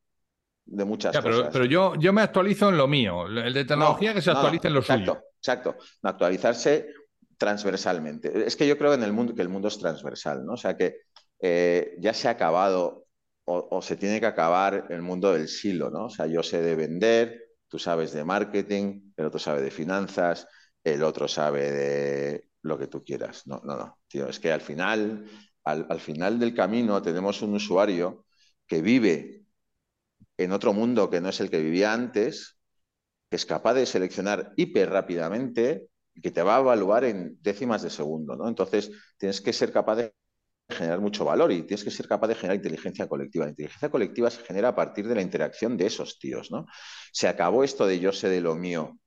de 0.65 0.85
muchas 0.85 1.15
cosas. 1.17 1.49
Pero 1.51 1.65
yo, 1.65 1.93
yo 1.95 2.13
me 2.13 2.21
actualizo 2.21 2.69
en 2.69 2.77
lo 2.77 2.87
mío, 2.87 3.27
el 3.27 3.53
de 3.53 3.65
tecnología 3.65 4.13
que 4.13 4.21
se 4.21 4.31
actualice 4.31 4.67
en 4.67 4.73
lo 4.73 4.79
exacto, 4.79 5.13
suyo. 5.13 5.25
Exacto, 5.37 5.75
actualizarse 6.03 6.87
transversalmente. 7.37 8.45
Es 8.45 8.55
que 8.55 8.67
yo 8.67 8.77
creo 8.77 8.93
en 8.93 9.03
el 9.03 9.13
mundo, 9.13 9.35
que 9.35 9.41
el 9.41 9.49
mundo 9.49 9.67
es 9.67 9.77
transversal, 9.77 10.45
¿no? 10.45 10.53
O 10.53 10.57
sea 10.57 10.77
que 10.77 11.01
eh, 11.39 11.95
ya 11.99 12.13
se 12.13 12.27
ha 12.27 12.31
acabado 12.31 13.05
o, 13.45 13.81
se 13.81 13.97
tiene 13.97 14.21
que 14.21 14.25
acabar 14.25 14.87
el 14.89 15.01
mundo 15.01 15.33
del 15.33 15.49
silo, 15.49 15.89
¿no? 15.89 16.05
O 16.05 16.09
sea, 16.09 16.25
yo 16.27 16.41
sé 16.41 16.61
de 16.61 16.75
vender, 16.75 17.49
tú 17.67 17.77
sabes 17.77 18.13
de 18.13 18.23
marketing, 18.23 19.11
el 19.17 19.25
otro 19.25 19.39
sabe 19.39 19.61
de 19.61 19.71
finanzas, 19.71 20.47
el 20.81 21.03
otro 21.03 21.27
sabe 21.27 21.71
de 21.71 22.49
lo 22.61 22.77
que 22.77 22.87
tú 22.87 23.03
quieras. 23.03 23.45
No, 23.45 23.61
no, 23.65 23.75
no, 23.75 23.99
tío, 24.07 24.29
es 24.29 24.39
que 24.39 24.51
al 24.51 24.61
final 24.61 25.25
al, 25.63 25.99
final 25.99 26.39
del 26.39 26.53
camino 26.53 27.01
tenemos 27.01 27.41
un 27.41 27.55
usuario 27.55 28.25
que 28.67 28.81
vive 28.81 29.45
en 30.37 30.51
otro 30.51 30.73
mundo 30.73 31.09
que 31.09 31.21
no 31.21 31.29
es 31.29 31.39
el 31.39 31.49
que 31.49 31.61
vivía 31.61 31.93
antes, 31.93 32.57
que 33.29 33.37
es 33.37 33.45
capaz 33.45 33.75
de 33.75 33.85
seleccionar 33.85 34.53
hiper 34.57 34.89
rápidamente 34.89 35.87
y 36.13 36.21
que 36.21 36.31
te 36.31 36.43
va 36.43 36.57
a 36.57 36.59
evaluar 36.59 37.05
en 37.05 37.37
décimas 37.41 37.81
de 37.81 37.89
segundo, 37.89 38.35
¿no? 38.35 38.47
Entonces, 38.47 38.91
tienes 39.17 39.41
que 39.41 39.53
ser 39.53 39.71
capaz 39.71 39.95
de 39.95 40.13
generar 40.69 40.99
mucho 41.01 41.25
valor 41.25 41.51
y 41.51 41.63
tienes 41.63 41.83
que 41.83 41.91
ser 41.91 42.07
capaz 42.07 42.27
de 42.27 42.35
generar 42.35 42.57
inteligencia 42.57 43.07
colectiva. 43.07 43.45
La 43.45 43.51
inteligencia 43.51 43.89
colectiva 43.89 44.29
se 44.29 44.43
genera 44.43 44.69
a 44.69 44.75
partir 44.75 45.07
de 45.07 45.15
la 45.15 45.21
interacción 45.21 45.77
de 45.77 45.87
esos 45.87 46.19
tíos, 46.19 46.51
¿no? 46.51 46.67
Se 47.11 47.27
acabó 47.27 47.63
esto 47.63 47.85
de 47.87 47.99
yo 47.99 48.11
sé 48.11 48.29
de 48.29 48.41
lo 48.41 48.55
mío 48.55 48.97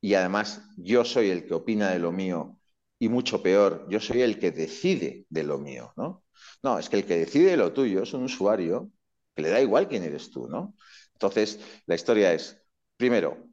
y 0.00 0.14
además 0.14 0.62
yo 0.76 1.04
soy 1.04 1.30
el 1.30 1.46
que 1.46 1.54
opina 1.54 1.90
de 1.90 1.98
lo 1.98 2.12
mío 2.12 2.58
y 2.98 3.08
mucho 3.08 3.42
peor, 3.42 3.86
yo 3.90 4.00
soy 4.00 4.22
el 4.22 4.38
que 4.38 4.50
decide 4.50 5.26
de 5.28 5.42
lo 5.42 5.58
mío, 5.58 5.92
¿no? 5.96 6.24
No, 6.62 6.78
es 6.78 6.88
que 6.88 6.96
el 6.98 7.06
que 7.06 7.18
decide 7.18 7.52
de 7.52 7.56
lo 7.56 7.72
tuyo 7.72 8.02
es 8.02 8.12
un 8.14 8.24
usuario 8.24 8.90
que 9.34 9.42
le 9.42 9.50
da 9.50 9.60
igual 9.60 9.88
quién 9.88 10.04
eres 10.04 10.30
tú, 10.30 10.48
¿no? 10.48 10.76
Entonces, 11.12 11.60
la 11.86 11.94
historia 11.94 12.32
es, 12.32 12.60
primero, 12.96 13.48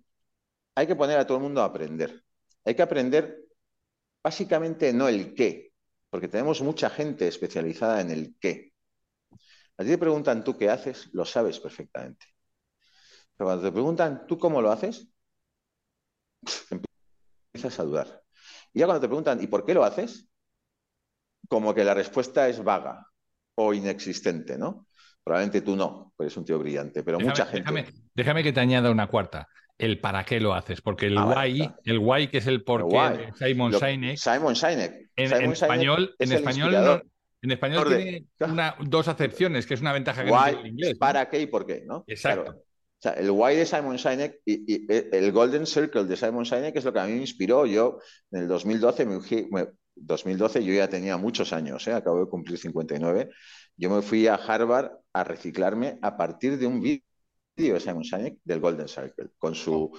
hay 0.76 0.88
que 0.88 0.96
poner 0.96 1.18
a 1.20 1.28
todo 1.28 1.38
el 1.38 1.44
mundo 1.44 1.62
a 1.62 1.66
aprender. 1.66 2.24
Hay 2.66 2.76
que 2.76 2.82
aprender 2.84 3.40
básicamente 4.24 4.94
no 4.94 5.08
el 5.08 5.34
qué, 5.36 5.74
porque 6.10 6.28
tenemos 6.28 6.62
mucha 6.62 6.90
gente 6.90 7.28
especializada 7.28 8.02
en 8.02 8.12
el 8.12 8.36
qué. 8.40 8.74
A 9.78 9.84
ti 9.84 9.90
te 9.90 9.98
preguntan 9.98 10.44
tú 10.46 10.58
qué 10.58 10.70
haces, 10.70 11.10
lo 11.14 11.26
sabes 11.26 11.60
perfectamente. 11.60 12.26
Pero 13.36 13.48
cuando 13.48 13.64
te 13.66 13.72
preguntan 13.74 14.26
tú 14.28 14.38
cómo 14.40 14.62
lo 14.62 14.72
haces, 14.72 15.08
empiezas 17.54 17.80
a 17.80 17.84
dudar. 17.84 18.21
Y 18.74 18.80
ya 18.80 18.86
cuando 18.86 19.02
te 19.02 19.08
preguntan, 19.08 19.42
¿y 19.42 19.48
por 19.48 19.66
qué 19.66 19.74
lo 19.74 19.84
haces? 19.84 20.28
Como 21.48 21.74
que 21.74 21.84
la 21.84 21.94
respuesta 21.94 22.48
es 22.48 22.64
vaga 22.64 23.08
o 23.56 23.74
inexistente, 23.74 24.58
¿no? 24.58 24.88
Probablemente 25.24 25.62
tú 25.62 25.76
no, 25.76 26.14
pues 26.16 26.28
eres 26.28 26.38
un 26.38 26.46
tío 26.46 26.58
brillante, 26.58 27.04
pero 27.04 27.20
mucha 27.20 27.46
gente. 27.46 27.94
Déjame, 28.16 28.44
que 28.44 28.54
te 28.54 28.60
añada 28.60 28.90
una 28.90 29.08
cuarta. 29.08 29.48
El 29.78 30.00
para 30.00 30.24
qué 30.24 30.40
lo 30.40 30.54
haces, 30.54 30.82
porque 30.82 31.08
el 31.08 31.18
ah, 31.18 31.26
why, 31.26 31.72
el 31.86 32.00
why 32.00 32.28
que 32.28 32.38
es 32.38 32.48
el 32.48 32.64
por 32.64 32.88
qué 32.88 33.32
Simon 33.36 33.74
Sinek. 33.74 34.18
Simon 34.18 34.56
Sinek. 34.56 35.10
En, 35.16 35.52
español, 35.52 36.16
en 36.20 36.32
español, 36.32 37.04
en 37.42 37.52
español 37.52 37.88
tiene 37.88 38.26
dos 38.82 39.08
acepciones, 39.08 39.66
que 39.66 39.74
es 39.74 39.82
una 39.82 39.92
ventaja 39.94 40.24
que 40.24 40.32
no 40.32 40.44
tiene 40.44 40.60
el 40.62 40.68
inglés. 40.68 40.98
¿Para 41.00 41.28
qué 41.30 41.42
y 41.42 41.48
por 41.48 41.66
qué? 41.66 41.84
¿no? 41.86 42.04
Exacto. 42.08 42.64
O 43.02 43.04
sea, 43.04 43.14
el 43.14 43.32
why 43.32 43.56
de 43.56 43.66
Simon 43.66 43.98
Sinek 43.98 44.42
y, 44.46 44.86
el 44.92 45.32
Golden 45.32 45.66
Circle 45.66 46.04
de 46.04 46.16
Simon 46.16 46.46
Sinek 46.46 46.76
es 46.76 46.86
lo 46.86 46.94
que 46.94 47.00
a 47.00 47.08
mí 47.08 47.14
me 47.14 47.22
inspiró. 47.22 47.66
Yo 47.66 47.98
en 48.30 48.42
el 48.42 48.48
2012, 48.48 49.08
me, 49.08 49.68
2012 49.96 50.64
yo 50.64 50.72
ya 50.72 50.88
tenía 50.88 51.18
muchos 51.18 51.52
años, 51.52 51.88
¿eh? 51.88 51.94
acabo 51.94 52.20
de 52.20 52.30
cumplir 52.30 52.60
59. 52.60 53.32
Yo 53.76 53.90
me 53.90 54.04
fui 54.04 54.28
a 54.28 54.36
Harvard 54.36 54.92
a 55.14 55.24
reciclarme 55.24 55.98
a 56.04 56.16
partir 56.16 56.60
de 56.60 56.68
un 56.68 56.80
vídeo 56.80 57.04
de 57.74 57.80
Simon 57.80 58.04
Sinek 58.04 58.38
del 58.44 58.60
Golden 58.60 58.88
Circle, 58.88 59.32
con 59.40 59.56
su 59.56 59.92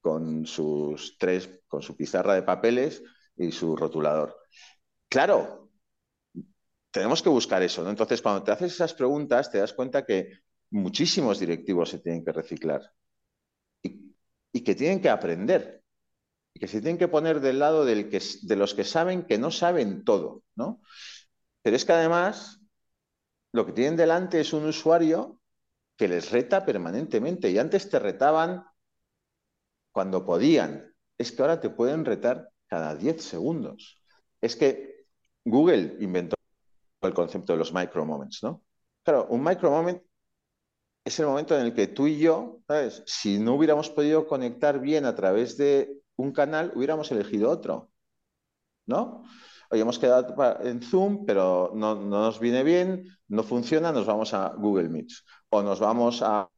con 0.00 0.46
sus 0.46 1.18
tres, 1.18 1.62
con 1.66 1.82
su 1.82 1.96
pizarra 1.96 2.34
de 2.34 2.44
papeles 2.44 3.02
y 3.36 3.50
su 3.50 3.74
rotulador. 3.74 4.36
Claro, 5.08 5.70
tenemos 6.92 7.20
que 7.20 7.28
buscar 7.28 7.64
eso, 7.64 7.82
¿no? 7.82 7.90
Entonces, 7.90 8.22
cuando 8.22 8.44
te 8.44 8.52
haces 8.52 8.72
esas 8.74 8.94
preguntas, 8.94 9.50
te 9.50 9.58
das 9.58 9.72
cuenta 9.72 10.04
que 10.04 10.30
muchísimos 10.70 11.38
directivos 11.38 11.90
se 11.90 11.98
tienen 11.98 12.24
que 12.24 12.32
reciclar 12.32 12.92
y, 13.82 14.14
que 14.62 14.74
tienen 14.74 15.00
que 15.00 15.08
aprender 15.08 15.82
y 16.52 16.60
que 16.60 16.68
se 16.68 16.80
tienen 16.80 16.98
que 16.98 17.08
poner 17.08 17.40
del 17.40 17.58
lado 17.58 17.84
de 17.84 18.56
los 18.56 18.74
que 18.74 18.84
saben 18.84 19.24
que 19.24 19.38
no 19.38 19.50
saben 19.50 20.04
todo, 20.04 20.42
¿no? 20.56 20.80
Pero 21.62 21.76
es 21.76 21.84
que 21.84 21.92
además 21.92 22.60
lo 23.52 23.66
que 23.66 23.72
tienen 23.72 23.96
delante 23.96 24.40
es 24.40 24.52
un 24.52 24.66
usuario 24.66 25.40
que 25.96 26.08
les 26.08 26.30
reta 26.30 26.64
permanentemente 26.64 27.50
y 27.50 27.58
antes 27.58 27.88
te 27.90 27.98
retaban 27.98 28.64
cuando 29.92 30.24
podían, 30.24 30.94
es 31.16 31.32
que 31.32 31.42
ahora 31.42 31.60
te 31.60 31.70
pueden 31.70 32.04
retar 32.04 32.50
cada 32.68 32.94
10 32.94 33.22
segundos. 33.22 34.00
Es 34.40 34.54
que 34.54 35.06
Google 35.44 35.96
inventó 36.00 36.36
el 37.02 37.14
concepto 37.14 37.52
de 37.52 37.58
los 37.58 37.72
micro 37.72 38.04
moments, 38.04 38.42
¿no? 38.42 38.62
Claro, 39.02 39.26
un 39.30 39.42
micro 39.42 39.70
moment 39.70 40.02
es 41.08 41.18
el 41.20 41.26
momento 41.26 41.58
en 41.58 41.64
el 41.66 41.74
que 41.74 41.86
tú 41.86 42.06
y 42.06 42.18
yo, 42.18 42.60
¿sabes? 42.66 43.02
Si 43.06 43.38
no 43.38 43.54
hubiéramos 43.54 43.88
podido 43.88 44.26
conectar 44.26 44.78
bien 44.78 45.06
a 45.06 45.14
través 45.14 45.56
de 45.56 46.02
un 46.16 46.32
canal, 46.32 46.70
hubiéramos 46.74 47.10
elegido 47.10 47.50
otro, 47.50 47.90
¿no? 48.86 49.24
Hoy 49.70 49.80
hemos 49.80 49.98
quedado 49.98 50.34
en 50.62 50.82
Zoom, 50.82 51.24
pero 51.24 51.72
no, 51.74 51.94
nos 51.94 52.38
viene 52.38 52.62
bien, 52.62 53.06
no 53.28 53.42
funciona, 53.42 53.90
nos 53.90 54.06
vamos 54.06 54.34
a 54.34 54.48
Google 54.50 54.90
Meets 54.90 55.24
o 55.48 55.62
nos 55.62 55.80
vamos 55.80 56.20
a 56.22 56.48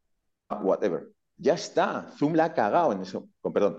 whatever. 0.62 1.09
Ya 1.37 1.54
está, 1.54 2.12
Zoom 2.19 2.35
la 2.35 2.47
ha 2.47 2.54
cagado 2.54 2.92
en 2.92 3.02
ese, 3.02 3.21
perdón, 3.54 3.78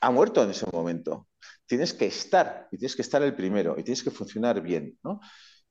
ha 0.00 0.10
muerto 0.10 0.42
en 0.42 0.50
ese 0.50 0.66
momento. 0.70 1.28
Tienes 1.66 1.94
que 1.94 2.06
estar 2.06 2.68
y 2.70 2.76
tienes 2.76 2.94
que 2.94 3.02
estar 3.02 3.22
el 3.22 3.34
primero 3.34 3.74
y 3.78 3.84
tienes 3.84 4.02
que 4.02 4.10
funcionar 4.10 4.60
bien, 4.60 4.98
¿no? 5.02 5.20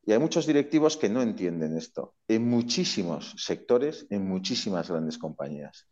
Y 0.06 0.12
hay 0.12 0.20
muchos 0.20 0.46
directivos 0.46 0.98
que 0.98 1.10
no 1.10 1.22
entienden 1.22 1.78
esto, 1.78 2.16
en 2.28 2.48
muchísimos 2.50 3.36
sectores, 3.38 4.06
en 4.10 4.28
muchísimas 4.28 4.90
grandes 4.90 5.18
compañías. 5.18 5.88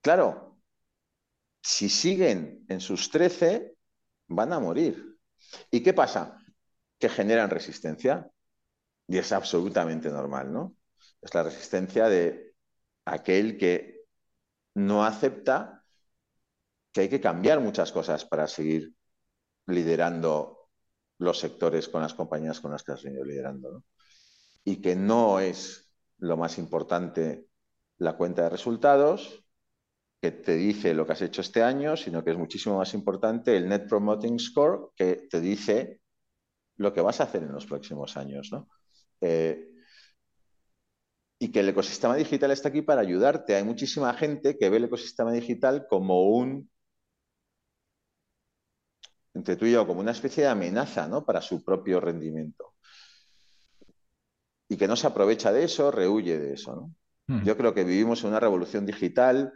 Claro, 0.00 0.58
si 1.62 1.88
siguen 1.88 2.64
en 2.68 2.80
sus 2.80 3.10
13, 3.10 3.74
van 4.28 4.52
a 4.52 4.60
morir. 4.60 5.18
¿Y 5.70 5.82
qué 5.82 5.92
pasa? 5.92 6.38
Que 6.98 7.08
generan 7.08 7.50
resistencia. 7.50 8.30
Y 9.06 9.18
es 9.18 9.32
absolutamente 9.32 10.10
normal, 10.10 10.52
¿no? 10.52 10.76
Es 11.20 11.34
la 11.34 11.42
resistencia 11.42 12.08
de 12.08 12.54
aquel 13.04 13.58
que 13.58 14.04
no 14.74 15.04
acepta 15.04 15.84
que 16.92 17.02
hay 17.02 17.08
que 17.08 17.20
cambiar 17.20 17.60
muchas 17.60 17.92
cosas 17.92 18.24
para 18.24 18.46
seguir 18.46 18.94
liderando 19.66 20.57
los 21.18 21.38
sectores 21.38 21.88
con 21.88 22.02
las 22.02 22.14
compañías 22.14 22.60
con 22.60 22.70
las 22.70 22.82
que 22.82 22.92
has 22.92 23.02
venido 23.02 23.24
liderando. 23.24 23.84
Y 24.64 24.80
que 24.80 24.96
no 24.96 25.40
es 25.40 25.92
lo 26.18 26.36
más 26.36 26.58
importante 26.58 27.46
la 27.98 28.16
cuenta 28.16 28.42
de 28.42 28.50
resultados, 28.50 29.44
que 30.20 30.32
te 30.32 30.56
dice 30.56 30.94
lo 30.94 31.06
que 31.06 31.12
has 31.12 31.22
hecho 31.22 31.40
este 31.40 31.62
año, 31.62 31.96
sino 31.96 32.24
que 32.24 32.32
es 32.32 32.38
muchísimo 32.38 32.78
más 32.78 32.94
importante 32.94 33.56
el 33.56 33.68
Net 33.68 33.88
Promoting 33.88 34.38
Score, 34.38 34.90
que 34.96 35.26
te 35.30 35.40
dice 35.40 36.00
lo 36.76 36.92
que 36.92 37.00
vas 37.00 37.20
a 37.20 37.24
hacer 37.24 37.42
en 37.42 37.52
los 37.52 37.66
próximos 37.66 38.16
años. 38.16 38.50
Eh, 39.20 39.68
y 41.40 41.52
que 41.52 41.60
el 41.60 41.68
ecosistema 41.68 42.16
digital 42.16 42.50
está 42.50 42.68
aquí 42.68 42.82
para 42.82 43.00
ayudarte. 43.00 43.54
Hay 43.54 43.62
muchísima 43.62 44.12
gente 44.14 44.58
que 44.58 44.70
ve 44.70 44.78
el 44.78 44.84
ecosistema 44.84 45.32
digital 45.32 45.86
como 45.88 46.30
un 46.30 46.68
entre 49.38 49.56
tú 49.56 49.66
y 49.66 49.72
yo 49.72 49.86
como 49.86 50.00
una 50.00 50.10
especie 50.10 50.42
de 50.42 50.50
amenaza 50.50 51.06
¿no? 51.06 51.24
para 51.24 51.40
su 51.40 51.64
propio 51.64 52.00
rendimiento. 52.00 52.74
Y 54.68 54.76
que 54.76 54.88
no 54.88 54.96
se 54.96 55.06
aprovecha 55.06 55.52
de 55.52 55.64
eso, 55.64 55.90
rehuye 55.92 56.38
de 56.38 56.54
eso. 56.54 56.74
¿no? 56.74 56.94
Hmm. 57.28 57.44
Yo 57.44 57.56
creo 57.56 57.72
que 57.72 57.84
vivimos 57.84 58.22
en 58.22 58.30
una 58.30 58.40
revolución 58.40 58.84
digital. 58.84 59.52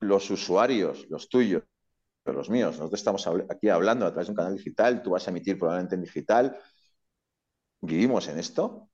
Los 0.00 0.30
usuarios, 0.30 1.06
los 1.10 1.28
tuyos, 1.28 1.62
los 2.24 2.48
míos, 2.48 2.78
nosotros 2.78 2.98
estamos 2.98 3.28
aquí 3.50 3.68
hablando 3.68 4.06
a 4.06 4.10
través 4.10 4.28
de 4.28 4.32
un 4.32 4.36
canal 4.36 4.56
digital, 4.56 5.02
tú 5.02 5.10
vas 5.10 5.26
a 5.26 5.30
emitir 5.30 5.58
probablemente 5.58 5.96
en 5.96 6.02
digital. 6.02 6.58
Vivimos 7.82 8.28
en 8.28 8.38
esto 8.38 8.88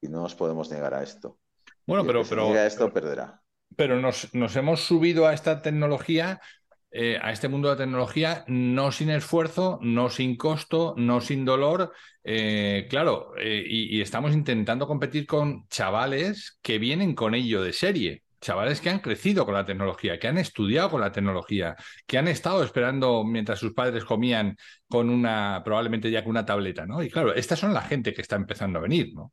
y 0.00 0.08
no 0.08 0.20
nos 0.20 0.36
podemos 0.36 0.70
negar 0.70 0.94
a 0.94 1.02
esto. 1.02 1.40
Bueno, 1.84 2.04
pero, 2.06 2.22
pero, 2.28 2.54
esto 2.54 2.92
perderá. 2.92 3.42
Pero 3.74 4.00
nos, 4.00 4.32
nos 4.34 4.54
hemos 4.54 4.82
subido 4.82 5.26
a 5.26 5.34
esta 5.34 5.62
tecnología 5.62 6.40
eh, 6.90 7.18
a 7.20 7.30
este 7.32 7.48
mundo 7.48 7.68
de 7.68 7.74
la 7.74 7.84
tecnología 7.84 8.44
no 8.48 8.92
sin 8.92 9.10
esfuerzo, 9.10 9.78
no 9.82 10.08
sin 10.08 10.36
costo, 10.36 10.94
no 10.96 11.20
sin 11.20 11.44
dolor. 11.44 11.92
Eh, 12.24 12.86
claro, 12.88 13.32
eh, 13.38 13.62
y, 13.66 14.00
estamos 14.00 14.32
intentando 14.32 14.86
competir 14.86 15.26
con 15.26 15.66
chavales 15.68 16.58
que 16.62 16.78
vienen 16.78 17.14
con 17.14 17.34
ello 17.34 17.62
de 17.62 17.72
serie. 17.72 18.22
Chavales 18.40 18.80
que 18.80 18.90
han 18.90 19.00
crecido 19.00 19.44
con 19.44 19.54
la 19.54 19.64
tecnología, 19.64 20.18
que 20.18 20.28
han 20.28 20.38
estudiado 20.38 20.90
con 20.90 21.00
la 21.00 21.10
tecnología, 21.10 21.76
que 22.06 22.18
han 22.18 22.28
estado 22.28 22.62
esperando 22.62 23.24
mientras 23.24 23.58
sus 23.58 23.72
padres 23.72 24.04
comían 24.04 24.56
con 24.88 25.10
una, 25.10 25.62
probablemente 25.64 26.10
ya 26.10 26.22
con 26.22 26.30
una 26.30 26.46
tableta, 26.46 26.86
¿no? 26.86 27.02
Y 27.02 27.10
claro, 27.10 27.34
estas 27.34 27.58
son 27.58 27.74
la 27.74 27.82
gente 27.82 28.12
que 28.14 28.22
está 28.22 28.36
empezando 28.36 28.78
a 28.78 28.82
venir, 28.82 29.12
¿no? 29.14 29.32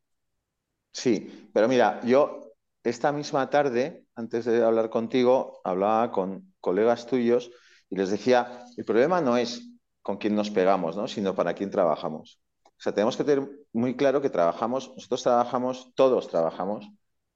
Sí, 0.91 1.49
pero 1.53 1.67
mira, 1.67 2.01
yo 2.05 2.53
esta 2.83 3.11
misma 3.11 3.49
tarde, 3.49 4.05
antes 4.15 4.45
de 4.45 4.63
hablar 4.63 4.89
contigo, 4.89 5.61
hablaba 5.63 6.11
con 6.11 6.52
colegas 6.63 7.05
tuyos 7.05 7.51
y 7.89 7.97
les 7.97 8.09
decía, 8.09 8.63
el 8.77 8.85
problema 8.85 9.19
no 9.19 9.35
es 9.35 9.69
con 10.01 10.17
quién 10.17 10.33
nos 10.33 10.49
pegamos, 10.49 10.95
¿no? 10.95 11.09
sino 11.09 11.35
para 11.35 11.53
quién 11.53 11.69
trabajamos. 11.69 12.39
O 12.63 12.81
sea, 12.81 12.93
tenemos 12.93 13.17
que 13.17 13.25
tener 13.25 13.49
muy 13.73 13.95
claro 13.97 14.21
que 14.21 14.29
trabajamos, 14.29 14.93
nosotros 14.95 15.23
trabajamos, 15.23 15.93
todos 15.93 16.29
trabajamos 16.29 16.89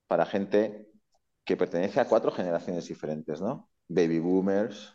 para 0.07 0.25
gente 0.25 0.87
que 1.45 1.57
pertenece 1.57 1.99
a 1.99 2.07
cuatro 2.07 2.31
generaciones 2.31 2.87
diferentes, 2.87 3.41
¿no? 3.41 3.69
Baby 3.89 4.19
boomers, 4.19 4.93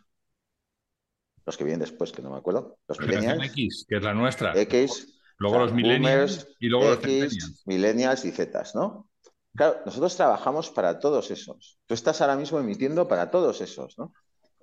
los 1.44 1.56
que 1.56 1.64
vienen 1.64 1.80
después, 1.80 2.10
que 2.10 2.22
no 2.22 2.30
me 2.30 2.38
acuerdo, 2.38 2.78
los 2.88 3.00
millennials. 3.00 3.46
X, 3.50 3.86
que 3.88 3.96
es 3.96 4.02
la 4.02 4.14
nuestra. 4.14 4.58
X, 4.58 5.20
luego 5.38 5.58
los 5.58 5.72
millennials 5.72 6.48
y 6.58 6.68
luego 6.68 6.92
X, 6.94 7.36
los 7.40 7.66
millennials 7.66 8.24
y 8.24 8.32
Zetas, 8.32 8.74
¿no? 8.74 9.08
Claro, 9.54 9.80
nosotros 9.84 10.16
trabajamos 10.16 10.70
para 10.70 10.98
todos 10.98 11.30
esos. 11.30 11.78
Tú 11.86 11.94
estás 11.94 12.20
ahora 12.22 12.36
mismo 12.36 12.58
emitiendo 12.58 13.06
para 13.08 13.30
todos 13.30 13.60
esos, 13.60 13.98
¿no? 13.98 14.12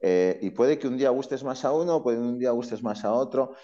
Eh, 0.01 0.39
y 0.41 0.51
puede 0.51 0.79
que 0.79 0.88
un 0.88 0.98
día 0.98 1.10
gustes 1.10 1.44
más 1.44 1.65
a 1.65 1.72
uno, 1.72 2.01
puede 2.03 2.18
que 2.18 2.24
un 2.24 2.39
día 2.39 2.51
gustes 2.51 2.84
más 2.84 3.03
a 3.06 3.13
otro. 3.13 3.56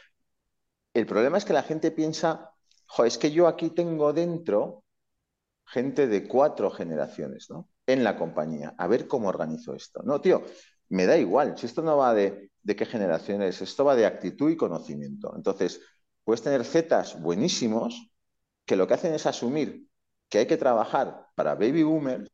El 0.93 1.05
problema 1.05 1.37
es 1.37 1.45
que 1.45 1.53
la 1.53 1.63
gente 1.63 1.91
piensa, 1.91 2.51
jo, 2.87 3.05
es 3.05 3.17
que 3.17 3.31
yo 3.31 3.47
aquí 3.47 3.69
tengo 3.69 4.13
dentro 4.13 4.83
gente 5.65 6.07
de 6.07 6.27
cuatro 6.27 6.69
generaciones, 6.71 7.49
¿no? 7.49 7.69
En 7.87 8.03
la 8.03 8.17
compañía. 8.17 8.75
A 8.77 8.87
ver 8.87 9.07
cómo 9.07 9.29
organizo 9.29 9.73
esto. 9.73 10.01
No, 10.03 10.21
tío, 10.21 10.43
me 10.89 11.05
da 11.05 11.17
igual. 11.17 11.57
Si 11.57 11.65
esto 11.65 11.81
no 11.81 11.97
va 11.97 12.13
de, 12.13 12.51
de 12.63 12.75
qué 12.75 12.85
generaciones, 12.85 13.61
esto 13.61 13.85
va 13.85 13.95
de 13.95 14.05
actitud 14.05 14.49
y 14.49 14.57
conocimiento. 14.57 15.33
Entonces, 15.35 15.81
puedes 16.23 16.41
tener 16.41 16.63
zetas 16.65 17.21
buenísimos 17.21 18.11
que 18.65 18.75
lo 18.75 18.87
que 18.87 18.95
hacen 18.95 19.13
es 19.13 19.25
asumir 19.25 19.87
que 20.29 20.39
hay 20.39 20.47
que 20.47 20.57
trabajar 20.57 21.27
para 21.35 21.55
baby 21.55 21.83
boomers 21.83 22.29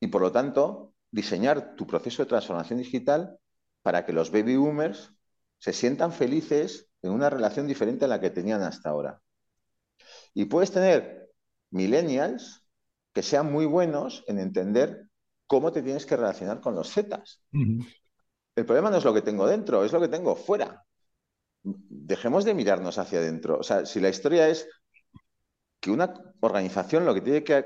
y 0.00 0.06
por 0.06 0.22
lo 0.22 0.32
tanto 0.32 0.89
diseñar 1.10 1.74
tu 1.76 1.86
proceso 1.86 2.22
de 2.22 2.28
transformación 2.28 2.78
digital 2.78 3.38
para 3.82 4.04
que 4.04 4.12
los 4.12 4.30
baby 4.30 4.56
boomers 4.56 5.12
se 5.58 5.72
sientan 5.72 6.12
felices 6.12 6.88
en 7.02 7.12
una 7.12 7.30
relación 7.30 7.66
diferente 7.66 8.04
a 8.04 8.08
la 8.08 8.20
que 8.20 8.30
tenían 8.30 8.62
hasta 8.62 8.90
ahora. 8.90 9.20
Y 10.34 10.44
puedes 10.46 10.70
tener 10.70 11.30
millennials 11.70 12.64
que 13.12 13.22
sean 13.22 13.52
muy 13.52 13.66
buenos 13.66 14.24
en 14.28 14.38
entender 14.38 15.06
cómo 15.46 15.72
te 15.72 15.82
tienes 15.82 16.06
que 16.06 16.16
relacionar 16.16 16.60
con 16.60 16.74
los 16.74 16.92
Zetas. 16.92 17.42
El 17.52 18.66
problema 18.66 18.90
no 18.90 18.98
es 18.98 19.04
lo 19.04 19.14
que 19.14 19.22
tengo 19.22 19.46
dentro, 19.46 19.84
es 19.84 19.92
lo 19.92 20.00
que 20.00 20.08
tengo 20.08 20.36
fuera. 20.36 20.84
Dejemos 21.62 22.44
de 22.44 22.54
mirarnos 22.54 22.98
hacia 22.98 23.18
adentro. 23.18 23.58
O 23.58 23.62
sea, 23.62 23.84
si 23.84 24.00
la 24.00 24.08
historia 24.08 24.48
es 24.48 24.68
que 25.80 25.90
una 25.90 26.14
organización 26.40 27.04
lo 27.04 27.14
que 27.14 27.20
tiene 27.20 27.44
que, 27.44 27.64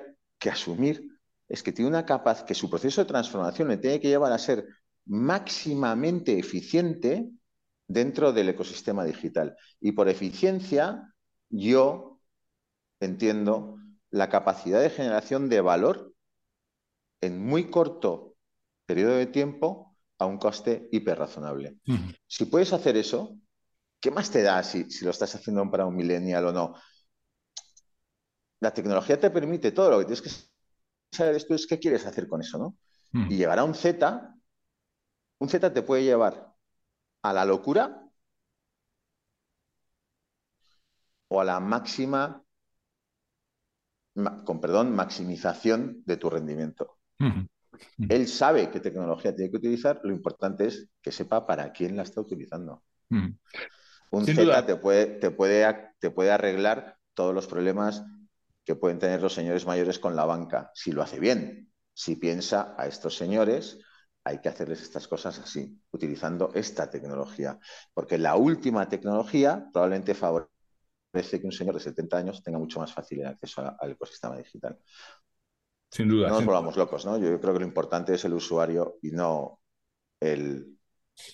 asumir 0.50 1.13
es 1.54 1.62
que 1.62 1.72
tiene 1.72 1.88
una 1.88 2.04
capacidad, 2.04 2.46
que 2.46 2.54
su 2.54 2.68
proceso 2.68 3.00
de 3.00 3.08
transformación 3.08 3.68
le 3.68 3.76
tiene 3.76 4.00
que 4.00 4.08
llevar 4.08 4.32
a 4.32 4.38
ser 4.38 4.66
máximamente 5.06 6.36
eficiente 6.36 7.30
dentro 7.86 8.32
del 8.32 8.48
ecosistema 8.48 9.04
digital. 9.04 9.56
Y 9.80 9.92
por 9.92 10.08
eficiencia, 10.08 11.14
yo 11.48 12.18
entiendo 12.98 13.76
la 14.10 14.28
capacidad 14.28 14.80
de 14.80 14.90
generación 14.90 15.48
de 15.48 15.60
valor 15.60 16.12
en 17.20 17.40
muy 17.40 17.70
corto 17.70 18.34
periodo 18.84 19.14
de 19.14 19.26
tiempo 19.26 19.96
a 20.18 20.26
un 20.26 20.38
coste 20.38 20.88
hiperrazonable. 20.90 21.78
Si 22.26 22.46
puedes 22.46 22.72
hacer 22.72 22.96
eso, 22.96 23.38
¿qué 24.00 24.10
más 24.10 24.30
te 24.30 24.42
da 24.42 24.62
si, 24.64 24.90
si, 24.90 25.04
lo 25.04 25.12
estás 25.12 25.34
haciendo 25.36 25.70
para 25.70 25.86
un 25.86 25.94
millennial 25.94 26.46
o 26.46 26.52
no? 26.52 26.74
La 28.58 28.74
tecnología 28.74 29.20
te 29.20 29.30
permite 29.30 29.70
todo, 29.70 29.90
lo 29.90 29.98
que 30.00 30.06
tienes 30.06 30.22
que 30.22 30.53
saber 31.14 31.34
esto 31.36 31.54
es 31.54 31.66
qué 31.66 31.78
quieres 31.78 32.06
hacer 32.06 32.28
con 32.28 32.40
eso, 32.40 32.58
¿no? 32.58 32.76
Hmm. 33.12 33.30
Y 33.30 33.36
llegar 33.36 33.58
a 33.58 33.64
un 33.64 33.74
Z, 33.74 34.34
un 35.38 35.48
Z 35.48 35.72
te 35.72 35.82
puede 35.82 36.04
llevar 36.04 36.54
a 37.22 37.32
la 37.32 37.44
locura 37.44 38.02
o 41.28 41.40
a 41.40 41.44
la 41.44 41.60
máxima, 41.60 42.42
con 44.44 44.60
perdón, 44.60 44.94
maximización 44.94 46.02
de 46.04 46.16
tu 46.16 46.30
rendimiento. 46.30 46.98
Hmm. 47.18 47.46
Hmm. 47.98 48.06
Él 48.08 48.28
sabe 48.28 48.70
qué 48.70 48.80
tecnología 48.80 49.34
tiene 49.34 49.50
que 49.50 49.56
utilizar, 49.56 50.00
lo 50.04 50.12
importante 50.12 50.66
es 50.66 50.88
que 51.02 51.12
sepa 51.12 51.46
para 51.46 51.72
quién 51.72 51.96
la 51.96 52.02
está 52.02 52.20
utilizando. 52.20 52.82
Un 54.10 54.26
Z 54.26 54.66
te 54.66 54.76
puede, 54.76 55.06
te, 55.06 55.30
puede, 55.30 55.92
te 55.98 56.10
puede 56.10 56.30
arreglar 56.30 56.98
todos 57.14 57.34
los 57.34 57.46
problemas 57.46 58.04
que 58.64 58.76
pueden 58.76 58.98
tener 58.98 59.22
los 59.22 59.34
señores 59.34 59.66
mayores 59.66 59.98
con 59.98 60.16
la 60.16 60.24
banca, 60.24 60.70
si 60.74 60.92
lo 60.92 61.02
hace 61.02 61.20
bien. 61.20 61.72
Si 61.92 62.16
piensa 62.16 62.74
a 62.76 62.86
estos 62.86 63.16
señores, 63.16 63.78
hay 64.24 64.40
que 64.40 64.48
hacerles 64.48 64.82
estas 64.82 65.06
cosas 65.06 65.38
así, 65.38 65.80
utilizando 65.90 66.50
esta 66.54 66.90
tecnología. 66.90 67.58
Porque 67.92 68.18
la 68.18 68.36
última 68.36 68.88
tecnología 68.88 69.68
probablemente 69.72 70.14
favorece 70.14 70.50
que 71.12 71.46
un 71.46 71.52
señor 71.52 71.74
de 71.74 71.80
70 71.80 72.16
años 72.16 72.42
tenga 72.42 72.58
mucho 72.58 72.80
más 72.80 72.92
fácil 72.92 73.20
el 73.20 73.26
acceso 73.26 73.76
al 73.78 73.90
ecosistema 73.90 74.36
digital. 74.36 74.78
Sin 75.90 76.08
duda. 76.08 76.28
No 76.28 76.36
nos 76.36 76.46
volvamos 76.46 76.76
locos, 76.76 77.06
¿no? 77.06 77.18
Yo 77.18 77.40
creo 77.40 77.52
que 77.52 77.60
lo 77.60 77.66
importante 77.66 78.14
es 78.14 78.24
el 78.24 78.32
usuario 78.32 78.98
y 79.02 79.12
no 79.12 79.60
el 80.18 80.78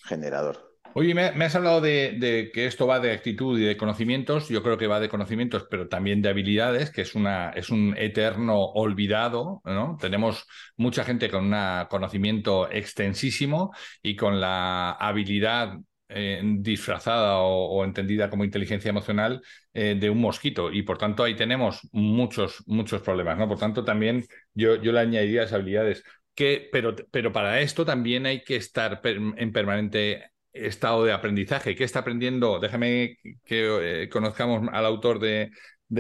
generador. 0.05 0.70
Oye, 0.95 1.15
me, 1.15 1.23
has 1.45 1.55
hablado 1.55 1.81
de, 1.81 2.51
que 2.53 2.67
esto 2.67 2.87
va 2.87 2.99
de 2.99 3.13
actitud 3.13 3.59
y 3.59 3.63
de 3.65 3.77
conocimientos. 3.77 4.49
Yo 4.49 4.63
creo 4.63 4.77
que 4.77 4.89
va 4.89 4.99
de 4.99 5.09
conocimientos, 5.09 5.67
pero 5.71 5.89
también 5.89 6.21
de 6.21 6.29
habilidades, 6.29 6.91
que 6.91 7.03
es, 7.03 7.15
una, 7.15 7.51
es 7.51 7.71
un 7.71 7.95
eterno 7.97 8.59
olvidado. 8.59 9.63
Tenemos 10.01 10.47
mucha 10.77 11.05
gente 11.05 11.31
con 11.31 11.53
un 11.53 11.87
conocimiento 11.89 12.69
extensísimo 12.71 13.73
y 14.03 14.17
con 14.17 14.41
la 14.41 14.91
habilidad 14.93 15.79
eh, 16.09 16.43
disfrazada 16.59 17.39
o, 17.39 17.85
entendida 17.85 18.29
como 18.29 18.45
inteligencia 18.45 18.89
emocional 18.89 19.43
eh, 19.73 19.97
de 19.99 20.11
un 20.11 20.21
mosquito. 20.21 20.73
Y 20.73 20.83
por 20.83 20.99
tanto, 20.99 21.23
ahí 21.23 21.37
tenemos 21.37 21.89
muchos, 21.93 22.65
muchos 22.67 23.01
problemas. 23.03 23.39
¿no? 23.39 23.49
Por 23.49 23.59
tanto, 23.59 23.85
también 23.85 24.27
yo, 24.55 24.75
yo 24.83 24.91
le 24.93 25.01
añadiría 25.01 25.43
las 25.43 25.53
habilidades. 25.53 26.03
Que, 26.35 26.69
pero, 26.73 26.97
pero 27.11 27.33
para 27.33 27.61
esto 27.61 27.85
también 27.85 28.27
hay 28.27 28.43
que 28.43 28.57
estar 28.57 29.01
en 29.05 29.53
permanente 29.53 30.31
estado 30.53 31.05
de 31.05 31.13
aprendizaje? 31.13 31.75
¿Qué 31.75 31.85
está 31.85 32.01
aprendiendo? 32.01 32.59
Déjame 32.59 33.19
que 33.45 34.03
eh, 34.03 34.09
conozcamos 34.09 34.69
al 34.73 34.87
autor 34.87 35.19
de, 35.19 35.51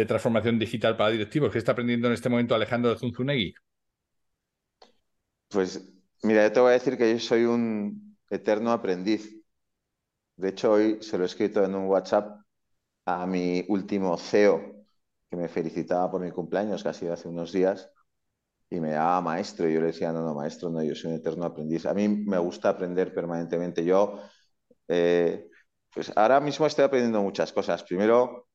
Transformación 0.07 0.59
Digital 0.59 0.97
para 0.97 1.11
Directivos. 1.11 1.53
¿Qué 1.53 1.59
está 1.59 1.73
aprendiendo 1.73 2.07
en 2.07 2.15
este 2.15 2.29
momento 2.29 2.55
Alejandro 2.55 2.97
Zunzunegui? 2.97 3.55
Pues 5.49 5.93
mira, 6.23 6.47
yo 6.47 6.53
te 6.53 6.61
voy 6.61 6.71
a 6.71 6.73
decir 6.75 6.97
que 6.97 7.13
yo 7.13 7.19
soy 7.19 7.45
un 7.45 8.17
eterno 8.31 8.71
aprendiz. 8.71 9.37
De 10.37 10.51
hecho, 10.51 10.73
hoy 10.73 10.99
se 11.01 11.19
lo 11.19 11.25
he 11.25 11.27
escrito 11.27 11.65
en 11.65 11.75
un 11.75 11.87
WhatsApp 11.87 12.41
a 13.05 13.27
mi 13.27 13.65
último 13.69 14.17
CEO, 14.17 14.87
que 15.29 15.37
me 15.37 15.49
felicitaba 15.49 16.11
por 16.11 16.21
mi 16.21 16.31
cumpleaños, 16.31 16.83
que 16.83 16.89
ha 16.89 16.93
sido 16.95 17.13
hace 17.13 17.29
unos 17.29 17.53
días, 17.53 17.91
y 18.71 18.81
me 18.81 18.91
daba 18.93 19.21
maestro. 19.21 19.69
Y 19.69 19.75
yo 19.75 19.81
le 19.81 19.89
decía, 19.89 20.13
no, 20.13 20.23
no, 20.23 20.35
maestro, 20.35 20.71
no, 20.71 20.83
yo 20.83 20.95
soy 20.95 21.11
un 21.11 21.17
eterno 21.17 21.45
aprendiz. 21.45 21.85
A 21.87 21.95
mí 21.95 22.09
me 22.09 22.39
gusta 22.39 22.69
aprender 22.69 23.13
permanentemente. 23.13 23.85
Yo 23.85 24.21
eh, 24.90 25.48
pues 25.94 26.12
ahora 26.16 26.40
mismo 26.40 26.66
estoy 26.66 26.85
aprendiendo 26.85 27.22
muchas 27.22 27.53
cosas. 27.53 27.83
Primero, 27.85 28.48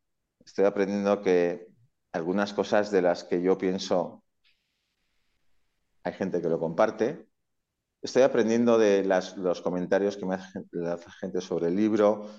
estoy 0.45 0.65
aprendiendo 0.65 1.21
que 1.21 1.67
algunas 2.11 2.53
cosas 2.53 2.91
de 2.91 3.01
las 3.01 3.23
que 3.23 3.41
yo 3.41 3.57
pienso 3.57 4.23
hay 6.03 6.13
gente 6.13 6.41
que 6.41 6.49
lo 6.49 6.59
comparte. 6.59 7.27
estoy 8.01 8.23
aprendiendo 8.23 8.77
de 8.77 9.03
los 9.37 9.61
comentarios 9.61 10.17
que 10.17 10.25
me 10.25 10.35
hace 10.35 10.59
la 10.71 10.97
gente 11.19 11.41
sobre 11.41 11.67
el 11.69 11.75
libro. 11.75 12.29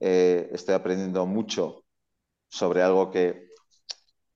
Eh, 0.00 0.50
estoy 0.52 0.74
aprendiendo 0.74 1.24
mucho 1.26 1.84
sobre 2.48 2.82
algo 2.82 3.10
que, 3.10 3.48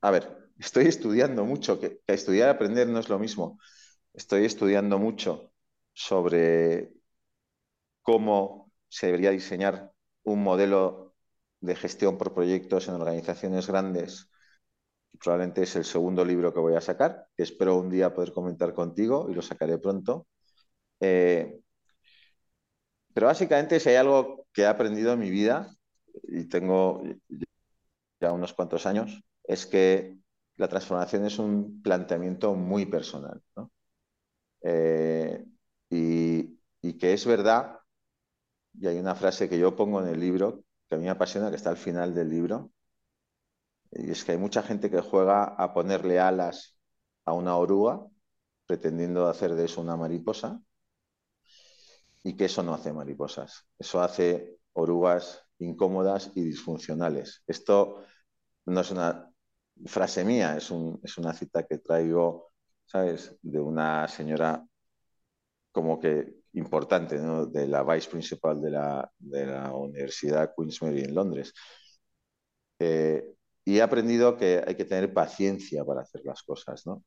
a 0.02 0.10
ver, 0.10 0.50
estoy 0.58 0.86
estudiando 0.86 1.44
mucho, 1.44 1.78
que, 1.80 2.00
estudiar 2.06 2.48
y 2.48 2.50
aprender 2.52 2.88
no 2.88 3.00
es 3.00 3.08
lo 3.08 3.18
mismo. 3.18 3.58
Estoy 4.14 4.46
estudiando 4.46 4.98
mucho 4.98 5.52
sobre 5.92 6.92
cómo 8.02 8.69
se 8.90 9.06
debería 9.06 9.30
diseñar 9.30 9.92
un 10.24 10.42
modelo 10.42 11.14
de 11.60 11.76
gestión 11.76 12.18
por 12.18 12.34
proyectos 12.34 12.88
en 12.88 12.94
organizaciones 12.96 13.68
grandes. 13.68 14.30
Probablemente 15.22 15.62
es 15.62 15.76
el 15.76 15.84
segundo 15.84 16.24
libro 16.24 16.52
que 16.54 16.60
voy 16.60 16.74
a 16.74 16.80
sacar, 16.80 17.26
que 17.36 17.44
espero 17.44 17.76
un 17.78 17.90
día 17.90 18.14
poder 18.14 18.32
comentar 18.32 18.74
contigo 18.74 19.28
y 19.30 19.34
lo 19.34 19.42
sacaré 19.42 19.78
pronto. 19.78 20.26
Eh, 21.00 21.60
pero 23.14 23.26
básicamente 23.26 23.80
si 23.80 23.90
hay 23.90 23.96
algo 23.96 24.46
que 24.52 24.62
he 24.62 24.66
aprendido 24.66 25.12
en 25.12 25.20
mi 25.20 25.30
vida, 25.30 25.70
y 26.24 26.44
tengo 26.48 27.02
ya 28.20 28.32
unos 28.32 28.52
cuantos 28.52 28.86
años, 28.86 29.22
es 29.44 29.66
que 29.66 30.18
la 30.56 30.68
transformación 30.68 31.24
es 31.24 31.38
un 31.38 31.82
planteamiento 31.82 32.54
muy 32.54 32.86
personal. 32.86 33.42
Eh, 34.62 35.44
y, 35.90 36.58
y, 36.82 36.98
que 36.98 37.12
es 37.14 37.26
verdad, 37.26 37.79
y 38.74 38.86
hay 38.86 38.98
una 38.98 39.14
frase 39.14 39.48
que 39.48 39.58
yo 39.58 39.76
pongo 39.76 40.00
en 40.00 40.08
el 40.08 40.20
libro, 40.20 40.64
que 40.88 40.94
a 40.96 40.98
mí 40.98 41.04
me 41.04 41.10
apasiona, 41.10 41.50
que 41.50 41.56
está 41.56 41.70
al 41.70 41.76
final 41.76 42.14
del 42.14 42.30
libro, 42.30 42.72
y 43.92 44.10
es 44.10 44.24
que 44.24 44.32
hay 44.32 44.38
mucha 44.38 44.62
gente 44.62 44.90
que 44.90 45.00
juega 45.00 45.44
a 45.44 45.74
ponerle 45.74 46.20
alas 46.20 46.78
a 47.24 47.32
una 47.32 47.56
oruga, 47.56 48.00
pretendiendo 48.66 49.28
hacer 49.28 49.54
de 49.54 49.64
eso 49.64 49.80
una 49.80 49.96
mariposa, 49.96 50.60
y 52.22 52.36
que 52.36 52.46
eso 52.46 52.62
no 52.62 52.74
hace 52.74 52.92
mariposas, 52.92 53.66
eso 53.78 54.00
hace 54.00 54.58
orugas 54.72 55.42
incómodas 55.58 56.30
y 56.34 56.42
disfuncionales. 56.42 57.42
Esto 57.46 58.04
no 58.66 58.80
es 58.80 58.90
una 58.90 59.30
frase 59.86 60.24
mía, 60.24 60.56
es, 60.56 60.70
una 60.70 61.32
cita 61.32 61.66
que 61.66 61.78
traigo, 61.78 62.52
¿sabes?, 62.84 63.36
de 63.42 63.60
una 63.60 64.06
señora 64.08 64.64
como 65.72 65.98
que 66.00 66.39
importante, 66.54 67.18
¿no? 67.18 67.46
de 67.46 67.66
la 67.68 67.82
vice 67.82 68.10
principal 68.10 68.60
de 68.60 68.70
la, 68.70 69.12
de 69.18 69.46
la 69.46 69.72
Universidad 69.72 70.52
Queen's 70.56 70.82
Mary 70.82 71.02
en 71.02 71.14
Londres. 71.14 71.54
Eh, 72.78 73.34
y 73.64 73.78
he 73.78 73.82
aprendido 73.82 74.36
que 74.36 74.62
hay 74.66 74.74
que 74.74 74.84
tener 74.84 75.12
paciencia 75.12 75.84
para 75.84 76.02
hacer 76.02 76.22
las 76.24 76.42
cosas, 76.42 76.86
¿no? 76.86 77.04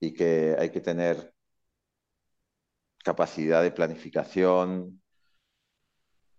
Y 0.00 0.12
que 0.12 0.56
hay 0.58 0.70
que 0.70 0.80
tener 0.80 1.32
capacidad 3.04 3.62
de 3.62 3.70
planificación, 3.70 5.02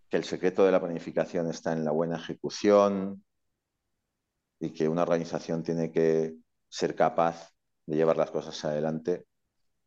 que 0.10 0.18
el 0.18 0.24
secreto 0.26 0.66
de 0.66 0.72
la 0.72 0.82
planificación 0.82 1.50
está 1.50 1.74
en 1.74 1.86
la 1.86 1.92
buena 1.92 2.18
ejecución 2.18 3.24
y 4.60 4.72
que 4.74 4.88
una 4.88 5.04
organización 5.04 5.64
tiene 5.64 5.92
que 5.92 6.36
ser 6.70 6.96
capaz 6.96 7.52
de 7.86 7.96
llevar 7.96 8.18
las 8.18 8.32
cosas 8.32 8.64
adelante 8.66 9.26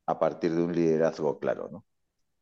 a 0.07 0.19
partir 0.19 0.55
de 0.55 0.63
un 0.63 0.75
liderazgo 0.75 1.39
claro. 1.39 1.85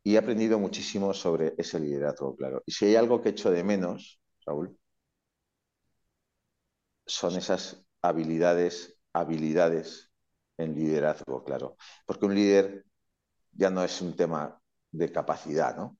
Y 0.04 0.14
he 0.14 0.18
aprendido 0.18 0.58
muchísimo 0.58 1.12
sobre 1.14 1.54
ese 1.58 1.80
liderazgo 1.80 2.36
claro. 2.36 2.62
Y 2.66 2.72
si 2.72 2.86
hay 2.86 2.96
algo 2.96 3.22
que 3.22 3.30
echo 3.30 3.50
de 3.50 3.64
menos, 3.64 4.20
Raúl, 4.46 4.78
son 7.06 7.36
esas 7.36 7.84
habilidades, 8.02 8.98
habilidades 9.12 10.10
en 10.58 10.74
liderazgo 10.74 11.42
claro. 11.44 11.76
Porque 12.06 12.26
un 12.26 12.34
líder 12.34 12.84
ya 13.52 13.70
no 13.70 13.82
es 13.82 14.00
un 14.02 14.14
tema 14.14 14.60
de 14.90 15.10
capacidad, 15.12 15.76
¿no? 15.76 15.98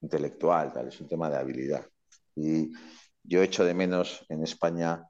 Intelectual, 0.00 0.72
tal, 0.72 0.88
es 0.88 1.00
un 1.00 1.08
tema 1.08 1.30
de 1.30 1.36
habilidad. 1.38 1.86
Y 2.34 2.72
yo 3.22 3.42
echo 3.42 3.64
de 3.64 3.74
menos 3.74 4.24
en 4.28 4.42
España 4.42 5.08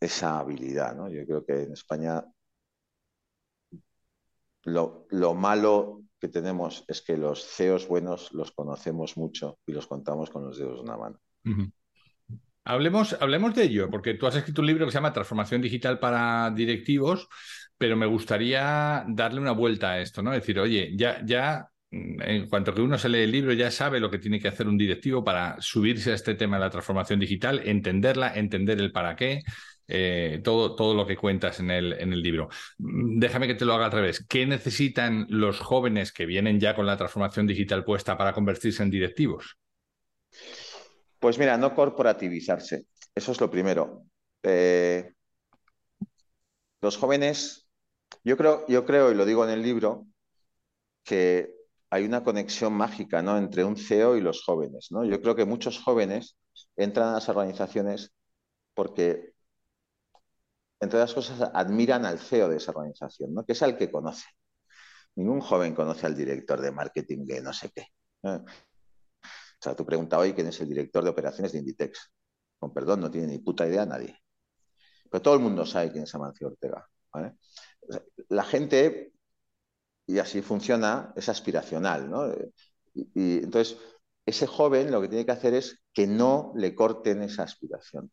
esa 0.00 0.38
habilidad, 0.40 0.94
¿no? 0.96 1.08
Yo 1.08 1.24
creo 1.26 1.44
que 1.44 1.62
en 1.62 1.72
España 1.72 2.24
lo, 4.64 5.34
malo 5.34 6.01
que 6.22 6.28
tenemos 6.28 6.84
es 6.86 7.02
que 7.02 7.16
los 7.16 7.44
CEOs 7.44 7.88
buenos 7.88 8.32
los 8.32 8.52
conocemos 8.52 9.16
mucho 9.16 9.58
y 9.66 9.72
los 9.72 9.88
contamos 9.88 10.30
con 10.30 10.44
los 10.44 10.56
dedos 10.56 10.76
de 10.76 10.82
una 10.82 10.96
mano. 10.96 11.18
Hablemos, 12.64 13.16
hablemos 13.20 13.52
de 13.56 13.64
ello, 13.64 13.90
porque 13.90 14.14
tú 14.14 14.28
has 14.28 14.36
escrito 14.36 14.60
un 14.60 14.68
libro 14.68 14.86
que 14.86 14.92
se 14.92 14.98
llama 14.98 15.12
Transformación 15.12 15.60
Digital 15.60 15.98
para 15.98 16.52
Directivos, 16.52 17.26
pero 17.76 17.96
me 17.96 18.06
gustaría 18.06 19.04
darle 19.08 19.40
una 19.40 19.50
vuelta 19.50 19.90
a 19.90 20.00
esto, 20.00 20.22
¿no? 20.22 20.32
Es 20.32 20.42
decir, 20.42 20.60
oye, 20.60 20.92
ya, 20.94 21.20
ya 21.26 21.68
mm, 21.90 22.22
en 22.22 22.48
cuanto 22.48 22.72
que 22.72 22.82
uno 22.82 22.96
se 22.98 23.08
lee 23.08 23.24
el 23.24 23.32
libro, 23.32 23.52
ya 23.52 23.72
sabe 23.72 23.98
lo 23.98 24.08
que 24.08 24.20
tiene 24.20 24.38
que 24.38 24.46
hacer 24.46 24.68
un 24.68 24.78
directivo 24.78 25.24
para 25.24 25.56
subirse 25.58 26.12
a 26.12 26.14
este 26.14 26.36
tema 26.36 26.56
de 26.56 26.60
la 26.60 26.70
transformación 26.70 27.18
digital, 27.18 27.62
entenderla, 27.64 28.32
entender 28.32 28.80
el 28.80 28.92
para 28.92 29.16
qué, 29.16 29.42
eh, 29.88 30.40
todo, 30.42 30.74
todo 30.74 30.94
lo 30.94 31.06
que 31.06 31.16
cuentas 31.16 31.60
en 31.60 31.70
el, 31.70 31.92
en 31.94 32.12
el 32.12 32.22
libro. 32.22 32.48
Mm, 32.78 33.18
déjame 33.18 33.46
que 33.46 33.54
te 33.54 33.64
lo 33.64 33.74
haga 33.74 33.86
al 33.86 33.92
revés. 33.92 34.24
¿Qué 34.28 34.46
necesitan 34.46 35.26
los 35.28 35.60
jóvenes 35.60 36.12
que 36.12 36.26
vienen 36.26 36.60
ya 36.60 36.74
con 36.74 36.86
la 36.86 36.96
transformación 36.96 37.46
digital 37.46 37.84
puesta 37.84 38.16
para 38.16 38.32
convertirse 38.32 38.82
en 38.82 38.90
directivos? 38.90 39.58
Pues 41.18 41.38
mira, 41.38 41.56
no 41.56 41.74
corporativizarse. 41.74 42.86
Eso 43.14 43.32
es 43.32 43.40
lo 43.40 43.50
primero. 43.50 44.04
Eh, 44.42 45.12
los 46.80 46.96
jóvenes 46.96 47.62
yo 48.24 48.36
creo, 48.36 48.66
yo 48.68 48.84
creo, 48.84 49.10
y 49.10 49.14
lo 49.14 49.24
digo 49.24 49.44
en 49.44 49.50
el 49.50 49.62
libro, 49.62 50.06
que 51.04 51.54
hay 51.90 52.04
una 52.04 52.22
conexión 52.24 52.72
mágica 52.72 53.22
¿no? 53.22 53.36
entre 53.38 53.64
un 53.64 53.76
CEO 53.76 54.16
y 54.16 54.20
los 54.20 54.44
jóvenes. 54.44 54.88
¿no? 54.90 55.04
Yo 55.04 55.20
creo 55.20 55.34
que 55.34 55.44
muchos 55.44 55.80
jóvenes 55.80 56.36
entran 56.76 57.08
a 57.08 57.12
las 57.14 57.28
organizaciones 57.28 58.12
porque, 58.74 59.31
entre 60.82 60.98
otras 60.98 61.14
cosas, 61.14 61.50
admiran 61.54 62.04
al 62.04 62.18
CEO 62.18 62.48
de 62.48 62.56
esa 62.56 62.72
organización, 62.72 63.32
¿no? 63.32 63.46
que 63.46 63.52
es 63.52 63.62
al 63.62 63.76
que 63.76 63.88
conoce. 63.88 64.26
Ningún 65.14 65.40
joven 65.40 65.76
conoce 65.76 66.06
al 66.06 66.16
director 66.16 66.60
de 66.60 66.72
marketing 66.72 67.24
de 67.24 67.40
no 67.40 67.52
sé 67.52 67.70
qué. 67.70 67.86
O 68.24 68.44
sea, 69.60 69.76
tú 69.76 69.86
preguntas 69.86 70.18
hoy 70.18 70.32
quién 70.32 70.48
es 70.48 70.60
el 70.60 70.68
director 70.68 71.04
de 71.04 71.10
operaciones 71.10 71.52
de 71.52 71.60
Inditex. 71.60 72.10
Con 72.58 72.74
perdón, 72.74 72.98
no 72.98 73.12
tiene 73.12 73.28
ni 73.28 73.38
puta 73.38 73.64
idea 73.64 73.86
nadie. 73.86 74.18
Pero 75.08 75.22
todo 75.22 75.34
el 75.34 75.40
mundo 75.40 75.64
sabe 75.64 75.92
quién 75.92 76.02
es 76.02 76.14
Amancio 76.16 76.48
Ortega. 76.48 76.84
la 78.28 78.42
gente, 78.42 79.12
y 80.04 80.18
así 80.18 80.42
funciona, 80.42 81.12
es 81.14 81.28
aspiracional, 81.28 82.10
¿no? 82.10 82.26
Y, 82.92 83.38
entonces, 83.38 83.78
ese 84.26 84.48
joven 84.48 84.90
lo 84.90 85.00
que 85.00 85.08
tiene 85.08 85.24
que 85.24 85.30
hacer 85.30 85.54
es 85.54 85.80
que 85.92 86.08
no 86.08 86.52
le 86.56 86.74
corten 86.74 87.22
esa 87.22 87.44
aspiración, 87.44 88.10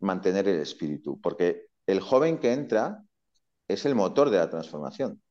mantener 0.00 0.48
el 0.48 0.58
espíritu, 0.58 1.20
porque 1.20 1.68
el 1.86 2.00
joven 2.00 2.38
que 2.38 2.52
entra 2.52 3.02
es 3.68 3.84
el 3.86 3.94
motor 3.94 4.30
de 4.30 4.38
la 4.38 4.50
transformación. 4.50 5.22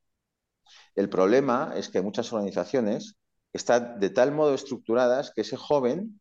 El 0.94 1.08
problema 1.08 1.72
es 1.76 1.88
que 1.88 2.02
muchas 2.02 2.32
organizaciones 2.32 3.16
están 3.52 4.00
de 4.00 4.10
tal 4.10 4.32
modo 4.32 4.54
estructuradas 4.54 5.32
que 5.34 5.42
ese 5.42 5.56
joven, 5.56 6.20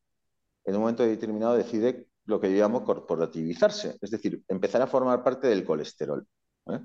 en 0.66 0.76
un 0.76 0.82
momento 0.82 1.04
determinado, 1.04 1.56
decide 1.56 2.08
lo 2.26 2.40
que 2.40 2.52
yo 2.52 2.58
llamo 2.58 2.84
corporativizarse, 2.84 3.98
es 4.02 4.10
decir, 4.10 4.42
empezar 4.48 4.82
a 4.82 4.88
formar 4.88 5.24
parte 5.24 5.48
del 5.48 5.64
colesterol. 5.64 6.26
¿eh? 6.68 6.80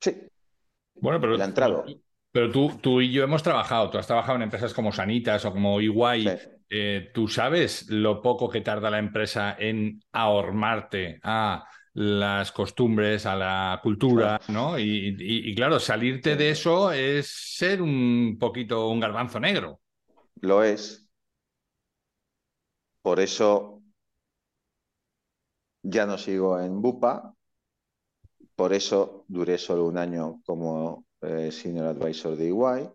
Sí. 0.00 0.16
Bueno, 0.94 1.20
pero. 1.20 1.42
entrado. 1.42 1.84
Pero 2.32 2.50
tú, 2.50 2.78
tú 2.80 3.00
y 3.00 3.10
yo 3.10 3.24
hemos 3.24 3.42
trabajado, 3.42 3.90
tú 3.90 3.98
has 3.98 4.06
trabajado 4.06 4.36
en 4.36 4.42
empresas 4.42 4.72
como 4.72 4.92
Sanitas 4.92 5.44
o 5.44 5.52
como 5.52 5.80
Iguay. 5.80 6.28
Eh, 6.68 7.10
¿Tú 7.12 7.26
sabes 7.26 7.90
lo 7.90 8.22
poco 8.22 8.48
que 8.48 8.60
tarda 8.60 8.88
la 8.88 9.00
empresa 9.00 9.56
en 9.58 10.00
ahormarte 10.12 11.18
a 11.24 11.64
las 11.94 12.52
costumbres, 12.52 13.26
a 13.26 13.36
la 13.36 13.80
cultura, 13.82 14.40
¿no? 14.48 14.78
Y, 14.78 15.54
claro, 15.54 15.80
salirte 15.80 16.36
de 16.36 16.50
eso 16.50 16.92
es 16.92 17.28
ser 17.28 17.82
un 17.82 18.36
poquito 18.38 18.88
un 18.88 19.00
garbanzo 19.00 19.40
negro. 19.40 19.80
Lo 20.40 20.62
es. 20.62 21.08
Por 23.02 23.18
eso 23.18 23.82
ya 25.82 26.06
no 26.06 26.18
sigo 26.18 26.60
en 26.60 26.80
Bupa, 26.80 27.34
por 28.54 28.74
eso 28.74 29.24
duré 29.28 29.56
solo 29.56 29.86
un 29.86 29.96
año 29.96 30.42
como 30.44 31.06
eh, 31.22 31.50
Senior 31.50 31.86
Advisor 31.86 32.36
de 32.36 32.48
EY 32.48 32.90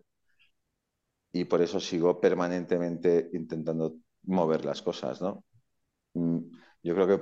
y 1.32 1.44
por 1.44 1.60
eso 1.60 1.80
sigo 1.80 2.20
permanentemente 2.20 3.30
intentando 3.32 3.96
mover 4.22 4.64
las 4.64 4.80
cosas, 4.80 5.20
¿no? 5.20 5.44
Mm, 6.14 6.38
yo 6.82 6.94
creo 6.94 7.06
que 7.06 7.18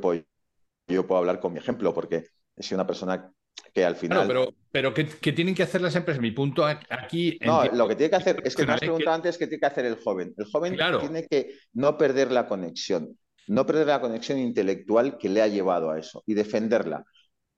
yo 0.87 1.07
puedo 1.07 1.19
hablar 1.19 1.41
con 1.41 1.53
mi 1.53 1.59
ejemplo 1.59 1.93
porque 1.95 2.25
soy 2.59 2.75
una 2.75 2.87
persona 2.87 3.31
que 3.73 3.85
al 3.85 3.97
final... 3.97 4.27
pero, 4.27 4.55
pero 4.71 4.95
¿qué, 4.95 5.05
tienen 5.33 5.55
que 5.55 5.63
hacer 5.63 5.81
las 5.81 5.97
empresas? 5.97 6.21
Mi 6.21 6.31
punto 6.31 6.65
aquí... 6.65 7.39
No, 7.45 7.65
lo 7.65 7.89
que 7.89 7.97
tiene 7.97 8.11
que 8.11 8.17
hacer, 8.17 8.43
es 8.45 8.55
que 8.55 8.67
me 8.67 8.73
has 8.73 8.81
preguntado 8.81 9.17
antes 9.17 9.39
qué 9.39 9.47
tiene 9.47 9.61
que 9.61 9.67
hacer 9.67 9.85
el 9.87 9.97
joven. 9.97 10.35
El 10.37 10.47
joven 10.47 10.77
tiene 11.01 11.27
que 11.27 11.57
no 11.73 11.97
perder 11.97 12.31
la 12.31 12.47
conexión, 12.47 13.19
no 13.47 13.67
perder 13.67 13.89
la 13.89 14.01
conexión 14.01 14.39
intelectual 14.39 15.19
que 15.19 15.29
le 15.29 15.43
ha 15.43 15.49
llevado 15.49 15.91
a 15.91 15.99
eso 15.99 16.23
y 16.27 16.35
defenderla 16.35 17.05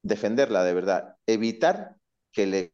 defenderla 0.07 0.65
de 0.65 0.75
verdad, 0.75 1.17
evitar 1.27 1.97
que 2.33 2.47
le 2.47 2.73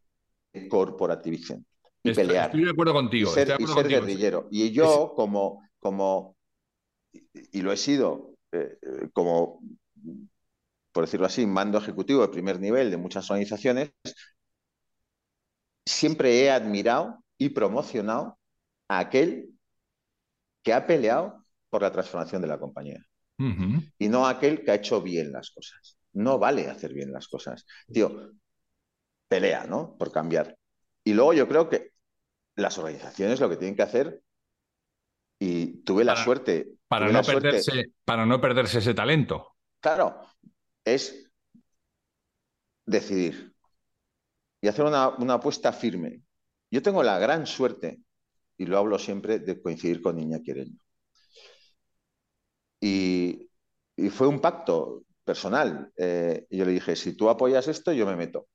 corporativicen. 0.68 1.64
y 2.02 2.12
pelear. 2.12 2.46
Estoy 2.46 2.64
de 2.64 2.70
acuerdo 2.70 2.92
contigo. 2.92 3.30
Y 3.30 3.34
ser, 3.34 3.50
estoy 3.50 3.56
de 3.56 3.62
y 3.62 3.64
acuerdo 3.64 3.90
ser 3.90 4.00
contigo. 4.00 4.00
guerrillero. 4.00 4.48
Y 4.50 4.70
yo, 4.72 5.12
como, 5.14 5.62
como, 5.78 6.36
y 7.52 7.62
lo 7.62 7.72
he 7.72 7.76
sido, 7.76 8.34
eh, 8.52 8.76
eh, 8.82 9.08
como, 9.12 9.60
por 10.92 11.04
decirlo 11.04 11.26
así, 11.26 11.46
mando 11.46 11.78
ejecutivo 11.78 12.22
de 12.22 12.28
primer 12.28 12.60
nivel 12.60 12.90
de 12.90 12.96
muchas 12.96 13.30
organizaciones, 13.30 13.90
siempre 15.84 16.40
he 16.42 16.50
admirado 16.50 17.22
y 17.38 17.50
promocionado 17.50 18.38
a 18.88 18.98
aquel 19.00 19.50
que 20.62 20.72
ha 20.72 20.86
peleado 20.86 21.44
por 21.70 21.82
la 21.82 21.90
transformación 21.92 22.42
de 22.42 22.48
la 22.48 22.58
compañía 22.58 23.04
y 23.98 24.08
no 24.08 24.26
a 24.26 24.30
aquel 24.30 24.64
que 24.64 24.70
ha 24.70 24.74
hecho 24.76 25.02
bien 25.02 25.32
las 25.32 25.50
cosas. 25.50 25.96
No 26.12 26.38
vale 26.38 26.68
hacer 26.68 26.92
bien 26.92 27.10
las 27.12 27.26
cosas. 27.26 27.66
Tío, 27.90 28.32
pelea, 29.28 29.64
¿no? 29.64 29.96
Por 29.98 30.12
cambiar. 30.12 30.56
Y 31.02 31.14
luego 31.14 31.32
yo 31.32 31.48
creo 31.48 31.68
que 31.68 31.90
las 32.54 32.78
organizaciones 32.78 33.40
lo 33.40 33.48
que 33.48 33.56
tienen 33.56 33.74
que 33.74 33.82
hacer, 33.82 34.20
y 35.40 35.82
tuve 35.82 36.04
la 36.04 36.14
suerte, 36.16 36.74
Para 36.86 37.06
no, 37.06 37.12
la 37.14 37.24
suerte- 37.24 37.48
perderse, 37.50 37.92
para 38.04 38.26
no 38.26 38.40
perderse 38.40 38.78
ese 38.78 38.94
talento. 38.94 39.56
claro, 39.80 40.20
es 40.84 41.30
decidir 42.86 43.54
y 44.60 44.68
hacer 44.68 44.84
una, 44.84 45.08
una 45.08 45.34
apuesta 45.34 45.72
firme. 45.72 46.22
Yo 46.70 46.82
tengo 46.82 47.02
la 47.02 47.18
gran 47.18 47.46
suerte, 47.46 48.00
y 48.56 48.66
lo 48.66 48.78
hablo 48.78 48.98
siempre, 48.98 49.38
de 49.38 49.60
coincidir 49.60 50.00
con 50.00 50.16
Niña 50.16 50.40
Quereño. 50.42 50.78
Y, 52.82 53.48
fue 54.10 54.26
un 54.26 54.40
pacto 54.40 55.04
personal. 55.24 55.92
Eh, 55.96 56.46
yo 56.50 56.64
le 56.64 56.72
dije, 56.72 56.96
si 56.96 57.14
tú 57.16 57.28
apoyas 57.28 57.68
esto, 57.68 57.92
yo 57.92 58.04
me 58.06 58.16
meto. 58.16 58.48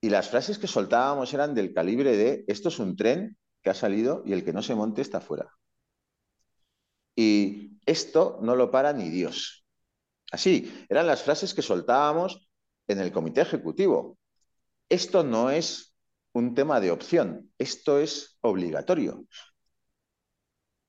Y 0.00 0.10
las 0.10 0.28
frases 0.28 0.58
que 0.58 0.66
soltábamos 0.66 1.32
eran 1.32 1.54
del 1.54 1.72
calibre 1.72 2.16
de, 2.16 2.44
esto 2.46 2.68
es 2.68 2.78
un 2.78 2.96
tren 2.96 3.36
que 3.62 3.70
ha 3.70 3.74
salido 3.74 4.22
y 4.26 4.32
el 4.32 4.44
que 4.44 4.52
no 4.52 4.62
se 4.62 4.74
monte 4.74 5.00
está 5.00 5.20
fuera. 5.20 5.50
Y 7.16 7.78
esto 7.86 8.38
no 8.42 8.54
lo 8.54 8.70
para 8.70 8.92
ni 8.92 9.08
Dios. 9.08 9.65
Así, 10.36 10.70
eran 10.90 11.06
las 11.06 11.22
frases 11.22 11.54
que 11.54 11.62
soltábamos 11.62 12.46
en 12.88 13.00
el 13.00 13.10
comité 13.10 13.40
ejecutivo. 13.40 14.18
Esto 14.86 15.24
no 15.24 15.48
es 15.48 15.96
un 16.34 16.54
tema 16.54 16.78
de 16.78 16.90
opción, 16.90 17.50
esto 17.56 17.98
es 17.98 18.36
obligatorio. 18.42 19.24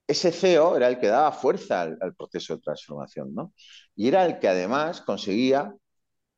Ese 0.06 0.34
CEO 0.34 0.76
era 0.76 0.90
el 0.90 1.00
que 1.00 1.08
daba 1.08 1.32
fuerza 1.32 1.80
al, 1.80 1.98
al 2.02 2.14
proceso 2.14 2.58
de 2.58 2.62
transformación, 2.62 3.34
¿no? 3.34 3.54
Y 3.96 4.10
era 4.10 4.26
el 4.26 4.40
que 4.40 4.50
además 4.50 5.00
conseguía 5.00 5.74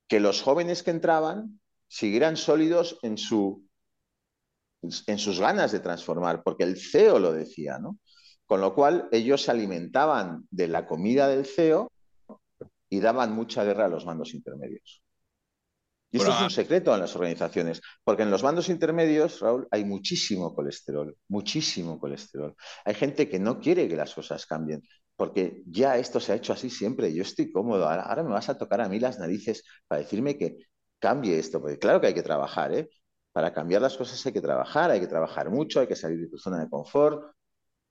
que 0.07 0.19
los 0.19 0.43
jóvenes 0.43 0.83
que 0.83 0.91
entraban 0.91 1.59
siguieran 1.87 2.37
sólidos 2.37 2.99
en, 3.01 3.17
su, 3.17 3.67
en 4.83 5.17
sus 5.17 5.39
ganas 5.39 5.71
de 5.71 5.79
transformar, 5.79 6.43
porque 6.43 6.63
el 6.63 6.79
CEO 6.79 7.17
lo 7.17 7.33
decía, 7.33 7.79
¿no? 7.79 7.97
Con 8.45 8.61
lo 8.61 8.75
cual 8.75 9.09
ellos 9.11 9.41
se 9.41 9.49
alimentaban 9.49 10.47
de 10.51 10.67
la 10.67 10.85
comida 10.85 11.27
del 11.27 11.47
CEO 11.47 11.91
y 12.89 12.99
daban 12.99 13.33
mucha 13.33 13.63
guerra 13.63 13.85
a 13.85 13.89
los 13.89 14.05
mandos 14.05 14.33
intermedios. 14.33 15.03
Y 16.11 16.17
Bueno, 16.17 16.31
esto 16.31 16.45
es 16.45 16.51
un 16.51 16.55
secreto 16.55 16.93
en 16.93 17.01
las 17.01 17.15
organizaciones, 17.15 17.81
porque 18.03 18.23
en 18.23 18.31
los 18.31 18.41
mandos 18.41 18.69
intermedios, 18.69 19.39
Raúl, 19.41 19.67
hay 19.69 19.85
muchísimo 19.85 20.55
colesterol, 20.55 21.15
muchísimo 21.27 21.99
colesterol. 21.99 22.55
Hay 22.83 22.95
gente 22.95 23.29
que 23.29 23.39
no 23.39 23.59
quiere 23.59 23.87
que 23.87 23.95
las 23.95 24.15
cosas 24.15 24.45
cambien, 24.47 24.81
porque 25.15 25.61
ya 25.67 25.97
esto 25.97 26.19
se 26.19 26.31
ha 26.31 26.35
hecho 26.35 26.53
así 26.53 26.69
siempre, 26.71 27.13
yo 27.13 27.21
estoy 27.21 27.51
cómodo, 27.51 27.87
ahora, 27.87 28.03
ahora 28.03 28.23
me 28.23 28.31
vas 28.31 28.49
a 28.49 28.57
tocar 28.57 28.81
a 28.81 28.89
mí 28.89 28.99
las 28.99 29.19
narices 29.19 29.63
para 29.87 30.01
decirme 30.01 30.35
que 30.37 30.57
cambie 30.97 31.37
esto, 31.37 31.61
porque 31.61 31.77
claro 31.77 32.01
que 32.01 32.07
hay 32.07 32.13
que 32.15 32.23
trabajar, 32.23 32.73
¿eh? 32.73 32.89
Para 33.31 33.53
cambiar 33.53 33.81
las 33.83 33.95
cosas 33.95 34.25
hay 34.25 34.33
que 34.33 34.41
trabajar, 34.41 34.89
hay 34.89 34.99
que 34.99 35.07
trabajar 35.07 35.51
mucho, 35.51 35.79
hay 35.79 35.87
que 35.87 35.95
salir 35.95 36.19
de 36.19 36.27
tu 36.27 36.37
zona 36.39 36.59
de 36.59 36.69
confort, 36.69 37.35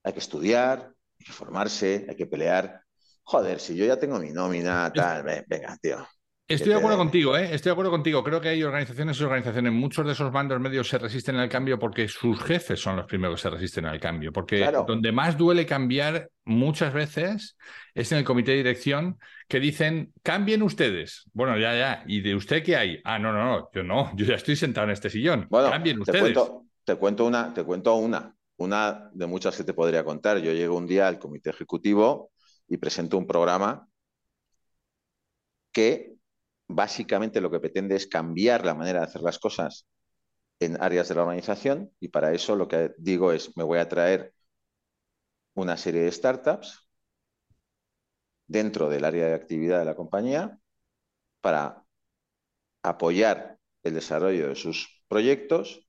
hay 0.03 0.13
que 0.13 0.19
estudiar, 0.19 0.93
hay 1.19 1.27
que 1.27 1.33
formarse, 1.33 2.07
hay 2.09 2.17
que 2.17 2.27
pelear. 2.27 2.83
Joder, 3.31 3.61
si 3.61 3.77
yo 3.77 3.85
ya 3.85 3.99
tengo 3.99 4.19
mi 4.19 4.31
nómina, 4.31 4.91
tal, 4.93 5.23
ve- 5.23 5.45
venga, 5.47 5.77
tío. 5.83 5.99
Estoy 6.49 6.71
de 6.71 6.77
acuerdo 6.77 6.97
contigo, 6.97 7.37
¿eh? 7.37 7.51
Estoy 7.53 7.69
de 7.69 7.73
acuerdo 7.73 7.91
contigo. 7.91 8.25
Creo 8.25 8.41
que 8.41 8.49
hay 8.49 8.63
organizaciones 8.63 9.21
y 9.21 9.25
organizaciones, 9.25 9.71
muchos 9.71 10.07
de 10.07 10.13
esos 10.13 10.33
mandos 10.33 10.59
medios 10.61 10.89
se 10.89 10.97
resisten 10.97 11.37
al 11.37 11.51
cambio 11.51 11.79
porque 11.79 12.09
sus 12.09 12.43
jefes 12.43 12.81
son 12.81 12.97
los 12.97 13.05
primeros 13.05 13.37
que 13.37 13.43
se 13.43 13.51
resisten 13.51 13.85
al 13.85 14.01
cambio. 14.01 14.33
Porque 14.33 14.57
Claro. 14.61 14.87
donde 14.89 15.13
más 15.13 15.37
duele 15.37 15.67
cambiar 15.67 16.31
muchas 16.47 16.95
veces 16.95 17.59
es 17.95 18.11
en 18.13 18.19
el 18.19 18.25
comité 18.25 18.53
de 18.53 18.57
dirección 18.59 19.19
que 19.47 19.61
dicen, 19.61 20.15
cambien 20.23 20.63
ustedes. 20.63 21.25
Bueno, 21.35 21.59
ya, 21.59 21.77
ya. 21.77 22.05
¿Y 22.07 22.23
de 22.23 22.35
usted 22.35 22.63
qué 22.63 22.77
hay? 22.77 22.99
Ah, 23.05 23.19
no, 23.19 23.31
no, 23.31 23.45
no, 23.45 23.69
yo 23.75 23.83
no, 23.83 24.17
yo 24.17 24.25
ya 24.25 24.37
estoy 24.37 24.57
sentado 24.57 24.87
en 24.87 24.93
este 24.95 25.11
sillón. 25.11 25.47
Bueno, 25.51 25.71
cambien 25.71 25.97
te 25.97 26.01
ustedes. 26.01 26.23
cuento, 26.23 26.65
te 26.83 26.95
cuento 26.97 27.27
una, 27.27 27.53
te 27.53 27.63
cuento 27.63 27.95
una, 27.97 28.35
una 28.57 29.11
de 29.13 29.27
muchas 29.27 29.55
que 29.55 29.65
te 29.65 29.75
podría 29.75 30.03
contar. 30.03 30.39
Yo 30.39 30.55
llego 30.55 30.79
un 30.79 30.87
día 30.87 31.09
al 31.09 31.19
comité 31.19 31.51
ejecutivo 31.51 32.31
y 32.69 32.77
presento 32.77 33.19
un 33.19 33.27
programa 33.27 33.89
que 35.73 36.17
básicamente 36.69 37.41
lo 37.41 37.51
que 37.51 37.61
pretende 37.61 37.97
es 37.97 38.07
cambiar 38.07 38.65
la 38.65 38.75
manera 38.75 39.01
de 39.01 39.07
hacer 39.07 39.23
las 39.23 39.39
cosas 39.39 39.87
en 40.61 40.81
áreas 40.83 41.09
de 41.09 41.15
la 41.15 41.23
organización 41.23 41.93
y 42.01 42.09
para 42.09 42.33
eso 42.33 42.57
lo 42.57 42.69
que 42.69 42.95
digo 42.99 43.33
es, 43.33 43.57
me 43.57 43.65
voy 43.65 43.79
a 43.79 43.89
traer 43.89 44.35
una 45.55 45.77
serie 45.77 46.03
de 46.03 46.13
startups 46.13 46.89
dentro 48.47 48.89
del 48.89 49.05
área 49.05 49.27
de 49.27 49.35
actividad 49.35 49.79
de 49.79 49.85
la 49.85 49.95
compañía 49.95 50.59
para 51.41 51.85
apoyar 52.83 53.59
el 53.83 53.95
desarrollo 53.95 54.49
de 54.49 54.57
sus 54.57 55.03
proyectos, 55.09 55.87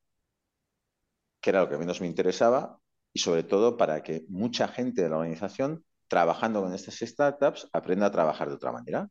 que 1.41 1.49
era 1.49 1.61
lo 1.61 1.69
que 1.69 1.77
menos 1.77 2.01
me 2.01 2.07
interesaba, 2.07 2.79
y 3.13 3.19
sobre 3.19 3.43
todo 3.43 3.77
para 3.77 4.03
que 4.03 4.25
mucha 4.29 4.67
gente 4.67 5.01
de 5.01 5.09
la 5.09 5.17
organización, 5.17 5.85
trabajando 6.09 6.61
con 6.61 6.73
estas 6.73 6.95
startups, 6.99 7.69
aprenda 7.71 8.07
a 8.07 8.11
trabajar 8.11 8.49
de 8.49 8.55
otra 8.55 8.71
manera. 8.73 9.07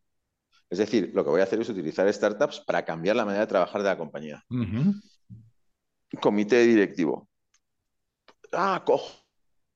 Es 0.71 0.79
decir, 0.79 1.13
lo 1.15 1.25
que 1.25 1.31
voy 1.31 1.41
a 1.41 1.45
hacer 1.45 1.61
es 1.61 1.69
utilizar 1.71 2.13
startups 2.13 2.61
para 2.67 2.85
cambiar 2.85 3.17
la 3.17 3.25
manera 3.25 3.43
de 3.45 3.49
trabajar 3.49 3.83
de 3.83 3.89
la 3.89 3.97
compañía. 3.97 4.43
Comité 6.21 6.65
directivo. 6.65 7.29
Ah, 8.53 8.83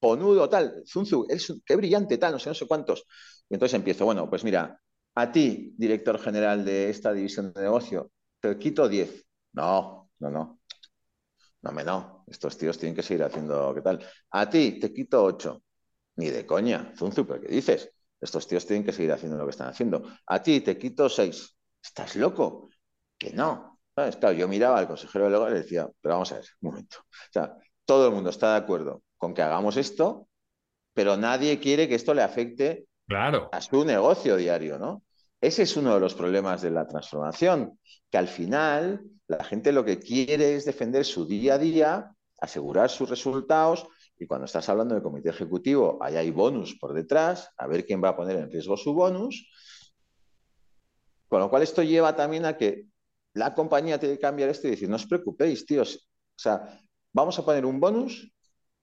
cojonudo, 0.00 0.48
tal. 0.48 0.82
Zunzu, 0.86 1.26
eres 1.28 1.48
un- 1.50 1.62
qué 1.64 1.76
brillante, 1.76 2.18
tal, 2.18 2.32
no 2.32 2.38
sé, 2.38 2.48
no 2.50 2.54
sé 2.54 2.66
cuántos. 2.66 3.04
Y 3.48 3.54
entonces 3.54 3.74
empiezo, 3.76 4.04
bueno, 4.04 4.28
pues 4.28 4.44
mira, 4.44 4.80
a 5.14 5.30
ti, 5.32 5.74
director 5.76 6.18
general 6.18 6.64
de 6.64 6.88
esta 6.90 7.12
división 7.12 7.52
de 7.52 7.62
negocio, 7.62 8.10
te 8.40 8.58
quito 8.58 8.88
10. 8.88 9.24
No, 9.52 10.10
no, 10.20 10.30
no. 10.30 10.58
No, 11.62 11.72
me 11.72 11.84
no. 11.84 12.24
Estos 12.26 12.56
tíos 12.58 12.78
tienen 12.78 12.96
que 12.96 13.02
seguir 13.02 13.22
haciendo, 13.24 13.72
¿qué 13.74 13.82
tal? 13.82 14.04
A 14.30 14.48
ti, 14.50 14.78
te 14.80 14.92
quito 14.92 15.22
8. 15.22 15.62
Ni 16.16 16.30
de 16.30 16.44
coña, 16.46 16.92
Zunzu, 16.96 17.26
¿pero 17.26 17.40
qué 17.40 17.48
dices? 17.48 17.90
Estos 18.20 18.46
tíos 18.46 18.66
tienen 18.66 18.84
que 18.84 18.92
seguir 18.92 19.12
haciendo 19.12 19.36
lo 19.36 19.44
que 19.44 19.50
están 19.50 19.68
haciendo. 19.68 20.02
A 20.26 20.42
ti, 20.42 20.60
te 20.60 20.78
quito 20.78 21.08
6. 21.08 21.56
¿Estás 21.82 22.16
loco? 22.16 22.68
Que 23.18 23.32
no. 23.32 23.80
¿Sabes? 23.94 24.16
Claro, 24.16 24.34
yo 24.34 24.48
miraba 24.48 24.78
al 24.78 24.86
consejero 24.86 25.26
hogar 25.26 25.50
y 25.50 25.54
le 25.54 25.60
decía, 25.62 25.88
pero 26.00 26.14
vamos 26.14 26.32
a 26.32 26.36
ver, 26.36 26.44
un 26.60 26.70
momento. 26.70 26.98
O 27.00 27.32
sea, 27.32 27.56
todo 27.84 28.06
el 28.08 28.14
mundo 28.14 28.30
está 28.30 28.52
de 28.52 28.58
acuerdo 28.58 29.02
con 29.18 29.34
que 29.34 29.42
hagamos 29.42 29.76
esto, 29.76 30.28
pero 30.94 31.16
nadie 31.16 31.58
quiere 31.60 31.88
que 31.88 31.94
esto 31.94 32.14
le 32.14 32.22
afecte 32.22 32.86
Claro. 33.06 33.48
a 33.52 33.60
su 33.60 33.84
negocio 33.84 34.36
diario, 34.36 34.78
¿no? 34.78 35.02
Ese 35.40 35.64
es 35.64 35.76
uno 35.76 35.94
de 35.94 36.00
los 36.00 36.14
problemas 36.14 36.62
de 36.62 36.70
la 36.70 36.86
transformación, 36.86 37.78
que 38.10 38.18
al 38.18 38.28
final 38.28 39.02
la 39.26 39.42
gente 39.44 39.72
lo 39.72 39.84
que 39.84 39.98
quiere 39.98 40.54
es 40.54 40.64
defender 40.64 41.04
su 41.04 41.26
día 41.26 41.54
a 41.54 41.58
día, 41.58 42.12
asegurar 42.40 42.90
sus 42.90 43.10
resultados, 43.10 43.86
y 44.18 44.26
cuando 44.26 44.44
estás 44.46 44.68
hablando 44.68 44.94
de 44.94 45.02
comité 45.02 45.30
ejecutivo, 45.30 45.98
ahí 46.02 46.16
hay 46.16 46.30
bonus 46.30 46.76
por 46.78 46.92
detrás, 46.94 47.50
a 47.56 47.66
ver 47.66 47.84
quién 47.84 48.02
va 48.02 48.10
a 48.10 48.16
poner 48.16 48.36
en 48.38 48.50
riesgo 48.50 48.76
su 48.76 48.94
bonus. 48.94 49.48
Con 51.28 51.40
lo 51.40 51.48
cual 51.50 51.62
esto 51.62 51.82
lleva 51.82 52.14
también 52.14 52.44
a 52.44 52.56
que 52.56 52.86
la 53.34 53.54
compañía 53.54 53.98
tiene 53.98 54.16
que 54.16 54.20
cambiar 54.20 54.50
esto 54.50 54.66
y 54.66 54.70
decir, 54.72 54.88
no 54.88 54.96
os 54.96 55.06
preocupéis, 55.06 55.64
tíos, 55.64 56.08
o 56.36 56.38
sea, 56.38 56.78
vamos 57.12 57.38
a 57.38 57.44
poner 57.44 57.64
un 57.64 57.80
bonus 57.80 58.30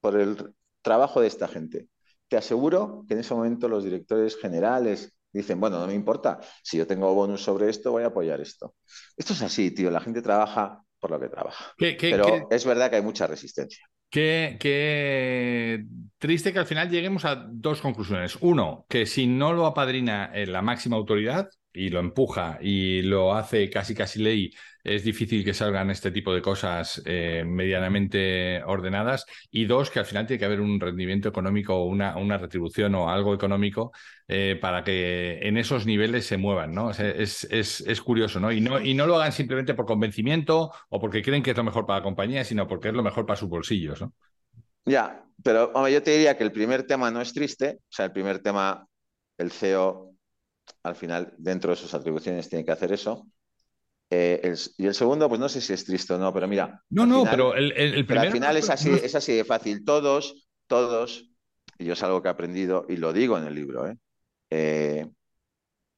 por 0.01 0.15
el 0.19 0.55
trabajo 0.81 1.21
de 1.21 1.27
esta 1.27 1.47
gente. 1.47 1.87
Te 2.27 2.37
aseguro 2.37 3.05
que 3.07 3.13
en 3.13 3.19
ese 3.21 3.33
momento 3.35 3.67
los 3.67 3.83
directores 3.83 4.35
generales 4.37 5.13
dicen, 5.31 5.59
bueno, 5.59 5.79
no 5.79 5.85
me 5.87 5.93
importa, 5.93 6.39
si 6.63 6.77
yo 6.77 6.87
tengo 6.87 7.13
bonus 7.13 7.43
sobre 7.43 7.69
esto, 7.69 7.91
voy 7.91 8.03
a 8.03 8.07
apoyar 8.07 8.41
esto. 8.41 8.75
Esto 9.15 9.33
es 9.33 9.41
así, 9.43 9.69
tío, 9.71 9.91
la 9.91 10.01
gente 10.01 10.21
trabaja 10.23 10.81
por 10.99 11.11
lo 11.11 11.19
que 11.19 11.29
trabaja. 11.29 11.73
¿Qué, 11.77 11.95
qué- 11.95 12.09
Pero 12.09 12.25
qué- 12.25 12.55
es 12.55 12.65
verdad 12.65 12.89
que 12.89 12.95
hay 12.97 13.01
mucha 13.03 13.27
resistencia. 13.27 13.85
Qué, 14.09 15.85
triste 16.17 16.51
que 16.51 16.59
al 16.59 16.65
final 16.65 16.89
lleguemos 16.89 17.25
a 17.25 17.35
dos 17.35 17.81
conclusiones. 17.81 18.37
Uno, 18.41 18.85
que 18.89 19.05
si 19.05 19.27
no 19.27 19.53
lo 19.53 19.65
apadrina 19.65 20.31
eh, 20.33 20.47
la 20.47 20.61
máxima 20.61 20.95
autoridad, 20.95 21.49
y 21.73 21.89
lo 21.89 21.99
empuja 21.99 22.57
y 22.61 23.01
lo 23.03 23.33
hace 23.35 23.69
casi 23.69 23.93
casi 23.93 24.19
ley, 24.19 24.51
es 24.83 25.03
difícil 25.03 25.43
que 25.43 25.53
salgan 25.53 25.89
este 25.89 26.11
tipo 26.11 26.33
de 26.33 26.41
cosas 26.41 27.01
eh, 27.05 27.43
medianamente 27.45 28.63
ordenadas. 28.63 29.25
Y 29.51 29.65
dos, 29.65 29.91
que 29.91 29.99
al 29.99 30.05
final 30.05 30.25
tiene 30.25 30.39
que 30.39 30.45
haber 30.45 30.61
un 30.61 30.79
rendimiento 30.79 31.29
económico 31.29 31.75
o 31.75 31.85
una, 31.85 32.17
una, 32.17 32.37
retribución 32.37 32.95
o 32.95 33.09
algo 33.09 33.33
económico 33.33 33.91
eh, 34.27 34.57
para 34.59 34.83
que 34.83 35.39
en 35.41 35.57
esos 35.57 35.85
niveles 35.85 36.25
se 36.25 36.37
muevan, 36.37 36.73
¿no? 36.73 36.91
es, 36.91 37.43
es, 37.43 37.81
es, 37.81 38.01
curioso, 38.01 38.39
¿no? 38.39 38.51
Y, 38.51 38.61
¿no? 38.61 38.79
y 38.79 38.93
no 38.93 39.05
lo 39.05 39.15
hagan 39.17 39.31
simplemente 39.31 39.73
por 39.73 39.85
convencimiento 39.85 40.71
o 40.89 40.99
porque 40.99 41.21
creen 41.21 41.43
que 41.43 41.51
es 41.51 41.57
lo 41.57 41.63
mejor 41.63 41.85
para 41.85 41.99
la 41.99 42.03
compañía, 42.03 42.43
sino 42.43 42.67
porque 42.67 42.89
es 42.89 42.93
lo 42.93 43.03
mejor 43.03 43.25
para 43.25 43.37
sus 43.37 43.49
bolsillos, 43.49 44.01
¿no? 44.01 44.13
Ya, 44.85 45.23
pero 45.43 45.87
yo 45.87 46.01
te 46.01 46.11
diría 46.11 46.37
que 46.37 46.43
el 46.43 46.51
primer 46.51 46.83
tema 46.83 47.11
no 47.11 47.21
es 47.21 47.33
triste, 47.33 47.79
o 47.81 47.91
sea, 47.91 48.05
el 48.05 48.11
primer 48.11 48.39
tema, 48.39 48.87
el 49.37 49.51
CEO 49.51 50.08
al 50.83 50.95
final, 50.95 51.33
dentro 51.37 51.71
de 51.71 51.77
sus 51.77 51.93
atribuciones, 51.93 52.49
tiene 52.49 52.65
que 52.65 52.71
hacer 52.71 52.91
eso. 52.91 53.27
Eh, 54.09 54.55
y 54.77 54.87
el 54.87 54.95
segundo, 54.95 55.29
pues 55.29 55.39
no 55.39 55.49
sé 55.49 55.61
si 55.61 55.73
es 55.73 55.85
triste 55.85 56.13
o 56.13 56.17
no, 56.17 56.33
pero 56.33 56.47
mira. 56.47 56.83
No, 56.89 57.05
no, 57.05 57.23
pero 57.29 57.53
el, 57.53 57.71
el, 57.73 58.05
primero. 58.05 58.27
al 58.27 58.33
final 58.33 58.57
es 58.57 58.69
así, 58.69 58.89
es 58.91 59.13
así 59.13 59.33
de 59.35 59.45
fácil. 59.45 59.85
Todos, 59.85 60.47
todos, 60.67 61.29
y 61.79 61.85
yo 61.85 61.93
es 61.93 62.03
algo 62.03 62.21
que 62.21 62.27
he 62.27 62.31
aprendido 62.31 62.85
y 62.89 62.97
lo 62.97 63.13
digo 63.13 63.37
en 63.37 63.45
el 63.45 63.55
libro, 63.55 63.87
¿eh? 63.87 63.97
eh 64.49 65.09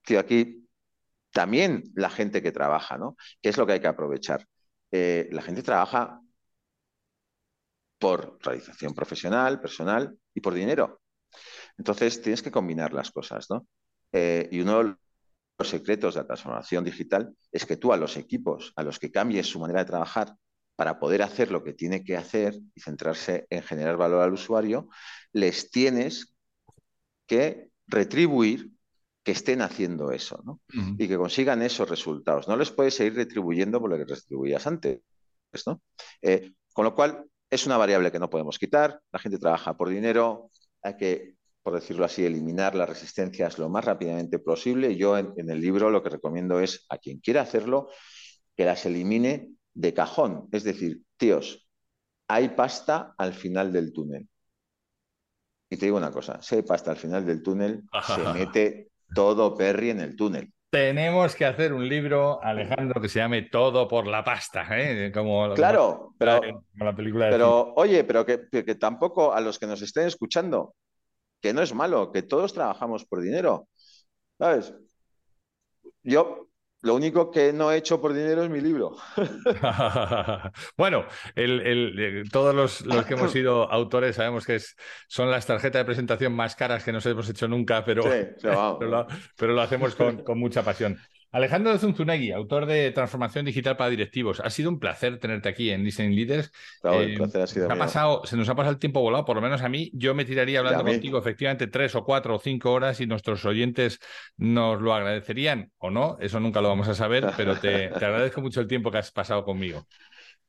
tío, 0.03 0.19
aquí 0.19 0.67
también 1.31 1.83
la 1.95 2.09
gente 2.09 2.41
que 2.41 2.51
trabaja, 2.51 2.97
¿no? 2.97 3.15
¿Qué 3.41 3.49
es 3.49 3.57
lo 3.57 3.65
que 3.65 3.73
hay 3.73 3.79
que 3.79 3.87
aprovechar? 3.87 4.45
Eh, 4.91 5.29
la 5.31 5.41
gente 5.41 5.63
trabaja 5.63 6.21
por 7.97 8.37
realización 8.41 8.93
profesional, 8.93 9.61
personal 9.61 10.15
y 10.33 10.41
por 10.41 10.53
dinero. 10.53 11.01
Entonces 11.77 12.21
tienes 12.21 12.41
que 12.41 12.51
combinar 12.51 12.93
las 12.93 13.11
cosas, 13.11 13.49
¿no? 13.49 13.65
Eh, 14.11 14.49
y 14.51 14.61
uno 14.61 14.83
de 14.83 14.95
los 15.59 15.69
secretos 15.69 16.15
de 16.15 16.21
la 16.21 16.27
transformación 16.27 16.83
digital 16.83 17.35
es 17.51 17.65
que 17.65 17.77
tú 17.77 17.93
a 17.93 17.97
los 17.97 18.17
equipos 18.17 18.73
a 18.75 18.83
los 18.83 18.99
que 18.99 19.11
cambies 19.11 19.47
su 19.47 19.59
manera 19.59 19.79
de 19.79 19.89
trabajar 19.89 20.35
para 20.75 20.99
poder 20.99 21.21
hacer 21.21 21.51
lo 21.51 21.63
que 21.63 21.73
tiene 21.73 22.03
que 22.03 22.17
hacer 22.17 22.55
y 22.73 22.81
centrarse 22.81 23.45
en 23.49 23.61
generar 23.61 23.97
valor 23.97 24.21
al 24.21 24.33
usuario, 24.33 24.89
les 25.31 25.69
tienes 25.69 26.33
que 27.27 27.69
retribuir 27.87 28.71
que 29.23 29.33
estén 29.33 29.61
haciendo 29.61 30.11
eso 30.11 30.41
¿no? 30.43 30.59
y 30.97 31.07
que 31.07 31.17
consigan 31.17 31.61
esos 31.61 31.87
resultados. 31.87 32.47
No 32.47 32.57
les 32.57 32.71
puedes 32.71 32.95
seguir 32.95 33.13
retribuyendo 33.13 33.79
por 33.79 33.91
lo 33.91 33.97
que 33.97 34.05
retribuías 34.05 34.65
antes. 34.65 35.01
¿no? 35.67 35.81
Eh, 36.21 36.53
con 36.73 36.85
lo 36.85 36.95
cual, 36.95 37.25
es 37.51 37.65
una 37.65 37.77
variable 37.77 38.11
que 38.11 38.19
no 38.19 38.29
podemos 38.29 38.57
quitar. 38.57 38.99
La 39.11 39.19
gente 39.19 39.37
trabaja 39.37 39.75
por 39.75 39.89
dinero, 39.89 40.49
hay 40.81 40.97
que 40.97 41.35
por 41.63 41.73
decirlo 41.75 42.05
así, 42.05 42.25
eliminar 42.25 42.75
las 42.75 42.89
resistencias 42.89 43.59
lo 43.59 43.69
más 43.69 43.85
rápidamente 43.85 44.39
posible. 44.39 44.95
Yo 44.95 45.17
en, 45.17 45.33
el 45.37 45.61
libro 45.61 45.89
lo 45.89 46.01
que 46.01 46.09
recomiendo 46.09 46.59
es 46.59 46.85
a 46.89 46.97
quien 46.97 47.19
quiera 47.19 47.41
hacerlo, 47.41 47.89
que 48.55 48.65
las 48.65 48.85
elimine 48.85 49.49
de 49.73 49.93
cajón. 49.93 50.47
Es 50.51 50.63
decir, 50.63 51.01
tíos, 51.17 51.67
hay 52.27 52.49
pasta 52.49 53.13
al 53.17 53.33
final 53.33 53.71
del 53.71 53.93
túnel. 53.93 54.27
Y 55.69 55.77
te 55.77 55.85
digo 55.85 55.97
una 55.97 56.11
cosa, 56.11 56.41
si 56.41 56.55
hay 56.55 56.61
pasta 56.63 56.91
al 56.91 56.97
final 56.97 57.25
del 57.25 57.41
túnel, 57.41 57.83
se 58.05 58.33
mete 58.33 58.91
todo 59.13 59.55
Perry 59.55 59.91
en 59.91 60.01
el 60.01 60.15
túnel. 60.15 60.51
Tenemos 60.71 61.35
que 61.35 61.45
hacer 61.45 61.73
un 61.73 61.87
libro, 61.87 62.41
Alejandro, 62.41 63.01
que 63.01 63.09
se 63.09 63.19
llame 63.19 63.41
Todo 63.41 63.89
por 63.89 64.07
la 64.07 64.23
pasta, 64.23 64.65
¿eh? 64.71 65.11
Como, 65.13 65.53
claro, 65.53 66.13
pero, 66.17 66.63
la 66.75 66.95
película 66.95 67.29
pero 67.29 67.73
oye, 67.75 68.05
pero 68.05 68.25
que, 68.25 68.37
tampoco 68.79 69.33
a 69.33 69.41
los 69.41 69.59
que 69.59 69.67
nos 69.67 69.81
estén 69.81 70.07
escuchando, 70.07 70.75
que 71.41 71.53
no 71.53 71.61
es 71.61 71.73
malo, 71.73 72.11
que 72.11 72.21
todos 72.21 72.53
trabajamos 72.53 73.05
por 73.05 73.21
dinero. 73.21 73.67
¿Sabes? 74.37 74.73
Yo 76.03 76.51
lo 76.83 76.95
único 76.95 77.29
que 77.29 77.53
no 77.53 77.71
he 77.71 77.77
hecho 77.77 78.01
por 78.01 78.13
dinero 78.13 78.43
es 78.43 78.49
mi 78.49 78.59
libro. 78.59 78.95
bueno, 80.77 81.05
el, 81.35 82.27
todos 82.31 82.55
los, 82.55 83.05
que 83.05 83.13
hemos 83.13 83.31
sido 83.31 83.71
autores 83.71 84.15
sabemos 84.15 84.45
que 84.45 84.55
es, 84.55 84.75
son 85.07 85.29
las 85.29 85.45
tarjetas 85.45 85.81
de 85.81 85.85
presentación 85.85 86.33
más 86.33 86.55
caras 86.55 86.83
que 86.83 86.91
nos 86.91 87.05
hemos 87.05 87.29
hecho 87.29 87.47
nunca, 87.47 87.85
pero, 87.85 88.03
pero, 88.41 89.53
lo, 89.53 89.61
hacemos 89.61 89.95
con, 89.95 90.23
con 90.23 90.39
mucha 90.39 90.63
pasión. 90.63 90.97
Alejandro 91.31 91.77
Zunzunegui, 91.77 92.31
autor 92.31 92.65
de 92.65 92.91
Transformación 92.91 93.45
Digital 93.45 93.77
para 93.77 93.89
Directivos. 93.89 94.41
Ha 94.41 94.49
sido 94.49 94.69
un 94.69 94.79
placer 94.79 95.17
tenerte 95.17 95.47
aquí 95.47 95.69
en 95.69 95.83
Listening 95.83 96.13
Leaders. 96.13 96.51
el 96.83 97.13
eh, 97.13 97.15
placer 97.15 97.41
ha 97.41 97.47
sido 97.47 97.67
se, 97.67 97.73
ha 97.73 97.77
pasado, 97.77 98.25
se 98.25 98.35
nos 98.35 98.49
ha 98.49 98.55
pasado 98.55 98.73
el 98.73 98.79
tiempo 98.79 98.99
volado, 98.99 99.23
por 99.23 99.37
lo 99.37 99.41
menos 99.41 99.61
a 99.61 99.69
mí. 99.69 99.89
Yo 99.93 100.13
me 100.13 100.25
tiraría 100.25 100.59
hablando 100.59 100.83
contigo 100.83 101.17
efectivamente 101.17 101.67
tres 101.67 101.95
o 101.95 102.03
cuatro 102.03 102.35
o 102.35 102.39
cinco 102.39 102.73
horas 102.73 102.99
y 102.99 103.07
nuestros 103.07 103.45
oyentes 103.45 103.99
nos 104.35 104.81
lo 104.81 104.93
agradecerían 104.93 105.71
o 105.77 105.89
no. 105.89 106.17
Eso 106.19 106.41
nunca 106.41 106.59
lo 106.59 106.67
vamos 106.67 106.89
a 106.89 106.95
saber, 106.95 107.25
pero 107.37 107.57
te, 107.57 107.87
te 107.99 108.05
agradezco 108.05 108.41
mucho 108.41 108.59
el 108.59 108.67
tiempo 108.67 108.91
que 108.91 108.97
has 108.97 109.11
pasado 109.11 109.45
conmigo. 109.45 109.87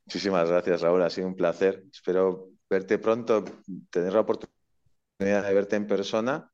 Muchísimas 0.05 0.49
gracias, 0.49 0.81
Raúl. 0.81 1.01
Ha 1.01 1.09
sido 1.09 1.27
un 1.27 1.35
placer. 1.35 1.85
Espero 1.93 2.49
verte 2.69 2.97
pronto, 2.97 3.45
tener 3.89 4.11
la 4.11 4.19
oportunidad 4.19 5.47
de 5.47 5.53
verte 5.53 5.77
en 5.77 5.87
persona. 5.87 6.39
No 6.39 6.49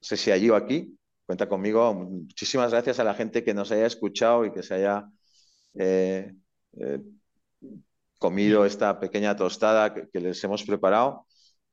sé 0.00 0.16
si 0.16 0.32
allí 0.32 0.50
o 0.50 0.56
aquí, 0.56 0.97
cuenta 1.28 1.46
conmigo. 1.46 1.92
Muchísimas 1.92 2.70
gracias 2.70 2.98
a 3.00 3.04
la 3.04 3.12
gente 3.12 3.44
que 3.44 3.52
nos 3.52 3.70
haya 3.70 3.84
escuchado 3.84 4.46
y 4.46 4.50
que 4.50 4.62
se 4.62 4.74
haya 4.74 5.04
eh, 5.78 6.32
eh, 6.80 7.00
comido 8.16 8.64
esta 8.64 8.98
pequeña 8.98 9.36
tostada 9.36 9.92
que, 9.92 10.20
les 10.20 10.42
hemos 10.42 10.64
preparado. 10.64 11.26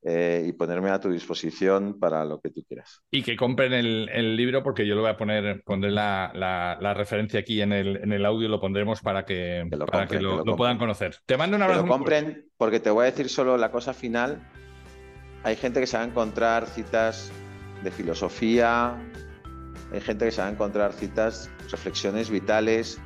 Eh, 0.08 0.44
y 0.46 0.52
ponerme 0.52 0.90
a 0.90 1.00
tu 1.00 1.10
disposición 1.10 1.98
para 1.98 2.24
lo 2.24 2.38
que 2.38 2.50
tú 2.50 2.62
quieras. 2.68 3.00
Y 3.10 3.24
que 3.24 3.34
compren 3.34 3.72
el, 3.72 4.36
libro 4.36 4.62
porque 4.62 4.86
yo 4.86 4.94
lo 4.94 5.00
voy 5.00 5.10
a 5.10 5.16
poner, 5.16 5.64
pondré 5.64 5.90
la, 5.90 6.94
referencia 6.94 7.40
aquí 7.40 7.60
en 7.60 7.72
el, 7.72 7.96
en 7.96 8.12
el 8.12 8.24
audio, 8.24 8.48
lo 8.48 8.60
pondremos 8.60 9.00
para 9.00 9.24
que, 9.24 9.68
lo, 9.68 10.56
puedan 10.56 10.78
conocer. 10.78 11.16
Te 11.24 11.36
mando 11.36 11.56
un 11.56 11.62
abrazo. 11.62 11.82
Que 11.82 11.88
lo 11.88 11.92
compren 11.92 12.46
porque 12.56 12.78
te 12.78 12.90
voy 12.90 13.02
a 13.02 13.06
decir 13.06 13.28
solo 13.28 13.56
la 13.56 13.72
cosa 13.72 13.94
final. 13.94 14.48
Hay 15.42 15.56
gente 15.56 15.80
que 15.80 15.88
se 15.88 15.96
va 15.96 16.04
a 16.04 16.06
encontrar 16.06 16.66
citas 16.66 17.32
de 17.82 17.90
filosofía, 17.90 18.96
hay 19.92 20.00
gente 20.00 20.24
que 20.24 20.30
se 20.30 20.40
va 20.40 20.48
a 20.48 20.50
encontrar 20.50 20.92
citas, 20.92 21.50
reflexiones 21.70 22.30
vitales. 22.30 22.98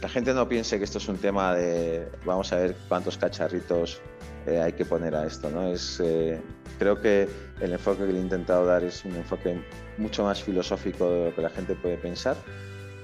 La 0.00 0.08
gente 0.08 0.34
no 0.34 0.48
piense 0.48 0.78
que 0.78 0.84
esto 0.84 0.98
es 0.98 1.08
un 1.08 1.16
tema 1.16 1.54
de 1.54 2.08
vamos 2.24 2.52
a 2.52 2.56
ver 2.56 2.76
cuántos 2.88 3.16
cacharritos 3.16 4.00
eh, 4.46 4.60
hay 4.60 4.72
que 4.72 4.84
poner 4.84 5.14
a 5.14 5.26
esto. 5.26 5.50
¿no? 5.50 5.68
Es, 5.68 6.00
eh, 6.00 6.40
creo 6.78 7.00
que 7.00 7.28
el 7.60 7.72
enfoque 7.72 8.06
que 8.06 8.12
le 8.12 8.18
he 8.18 8.22
intentado 8.22 8.66
dar 8.66 8.84
es 8.84 9.04
un 9.04 9.16
enfoque 9.16 9.62
mucho 9.98 10.24
más 10.24 10.42
filosófico 10.42 11.10
de 11.10 11.24
lo 11.26 11.34
que 11.34 11.42
la 11.42 11.50
gente 11.50 11.74
puede 11.74 11.96
pensar. 11.96 12.36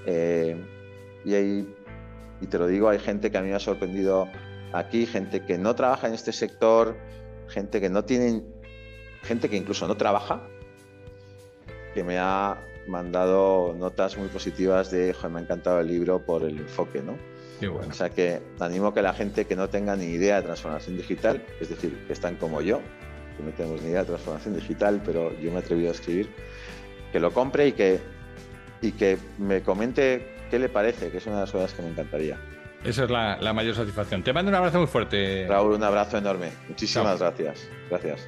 Eh, 0.05 0.55
y, 1.25 1.33
hay, 1.33 1.75
y 2.39 2.47
te 2.47 2.57
lo 2.57 2.67
digo, 2.67 2.89
hay 2.89 2.99
gente 2.99 3.31
que 3.31 3.37
a 3.37 3.41
mí 3.41 3.49
me 3.49 3.55
ha 3.55 3.59
sorprendido 3.59 4.27
aquí, 4.73 5.05
gente 5.05 5.45
que 5.45 5.57
no 5.57 5.75
trabaja 5.75 6.07
en 6.07 6.13
este 6.13 6.31
sector, 6.31 6.97
gente 7.47 7.81
que 7.81 7.89
no 7.89 8.05
tiene, 8.05 8.43
gente 9.23 9.49
que 9.49 9.57
incluso 9.57 9.87
no 9.87 9.97
trabaja, 9.97 10.47
que 11.93 12.03
me 12.03 12.17
ha 12.19 12.57
mandado 12.87 13.75
notas 13.77 14.17
muy 14.17 14.27
positivas 14.27 14.91
de, 14.91 15.15
me 15.29 15.39
ha 15.39 15.41
encantado 15.41 15.79
el 15.79 15.87
libro 15.87 16.19
por 16.19 16.43
el 16.43 16.57
enfoque, 16.57 17.01
¿no? 17.01 17.17
O 17.69 17.93
sea 17.93 18.09
que 18.09 18.41
animo 18.59 18.87
a 18.87 18.93
que 18.93 19.03
la 19.03 19.13
gente 19.13 19.45
que 19.45 19.55
no 19.55 19.69
tenga 19.69 19.95
ni 19.95 20.05
idea 20.05 20.37
de 20.37 20.43
transformación 20.43 20.97
digital, 20.97 21.45
es 21.59 21.69
decir, 21.69 22.05
que 22.07 22.13
están 22.13 22.35
como 22.35 22.61
yo, 22.61 22.81
que 23.37 23.43
no 23.43 23.51
tenemos 23.51 23.81
ni 23.83 23.89
idea 23.89 23.99
de 23.99 24.07
transformación 24.07 24.55
digital, 24.55 25.01
pero 25.05 25.31
yo 25.39 25.51
me 25.51 25.57
he 25.57 25.59
atrevido 25.59 25.89
a 25.89 25.91
escribir, 25.91 26.29
que 27.11 27.19
lo 27.19 27.31
compre 27.31 27.67
y 27.67 27.71
que, 27.73 27.99
y 28.81 28.93
que 28.93 29.19
me 29.37 29.61
comente 29.61 30.37
qué 30.49 30.57
le 30.57 30.69
parece, 30.69 31.11
que 31.11 31.17
es 31.17 31.25
una 31.27 31.35
de 31.35 31.41
las 31.41 31.51
cosas 31.51 31.73
que 31.73 31.83
me 31.83 31.89
encantaría. 31.89 32.37
Esa 32.83 33.03
es 33.03 33.09
la, 33.11 33.53
mayor 33.53 33.75
satisfacción. 33.75 34.23
Te 34.23 34.33
mando 34.33 34.49
un 34.49 34.55
abrazo 34.55 34.79
muy 34.79 34.87
fuerte. 34.87 35.45
Raúl, 35.47 35.73
un 35.73 35.83
abrazo 35.83 36.17
enorme. 36.17 36.51
Muchísimas 36.67 37.19
gracias. 37.19 37.69
Gracias. 37.89 38.27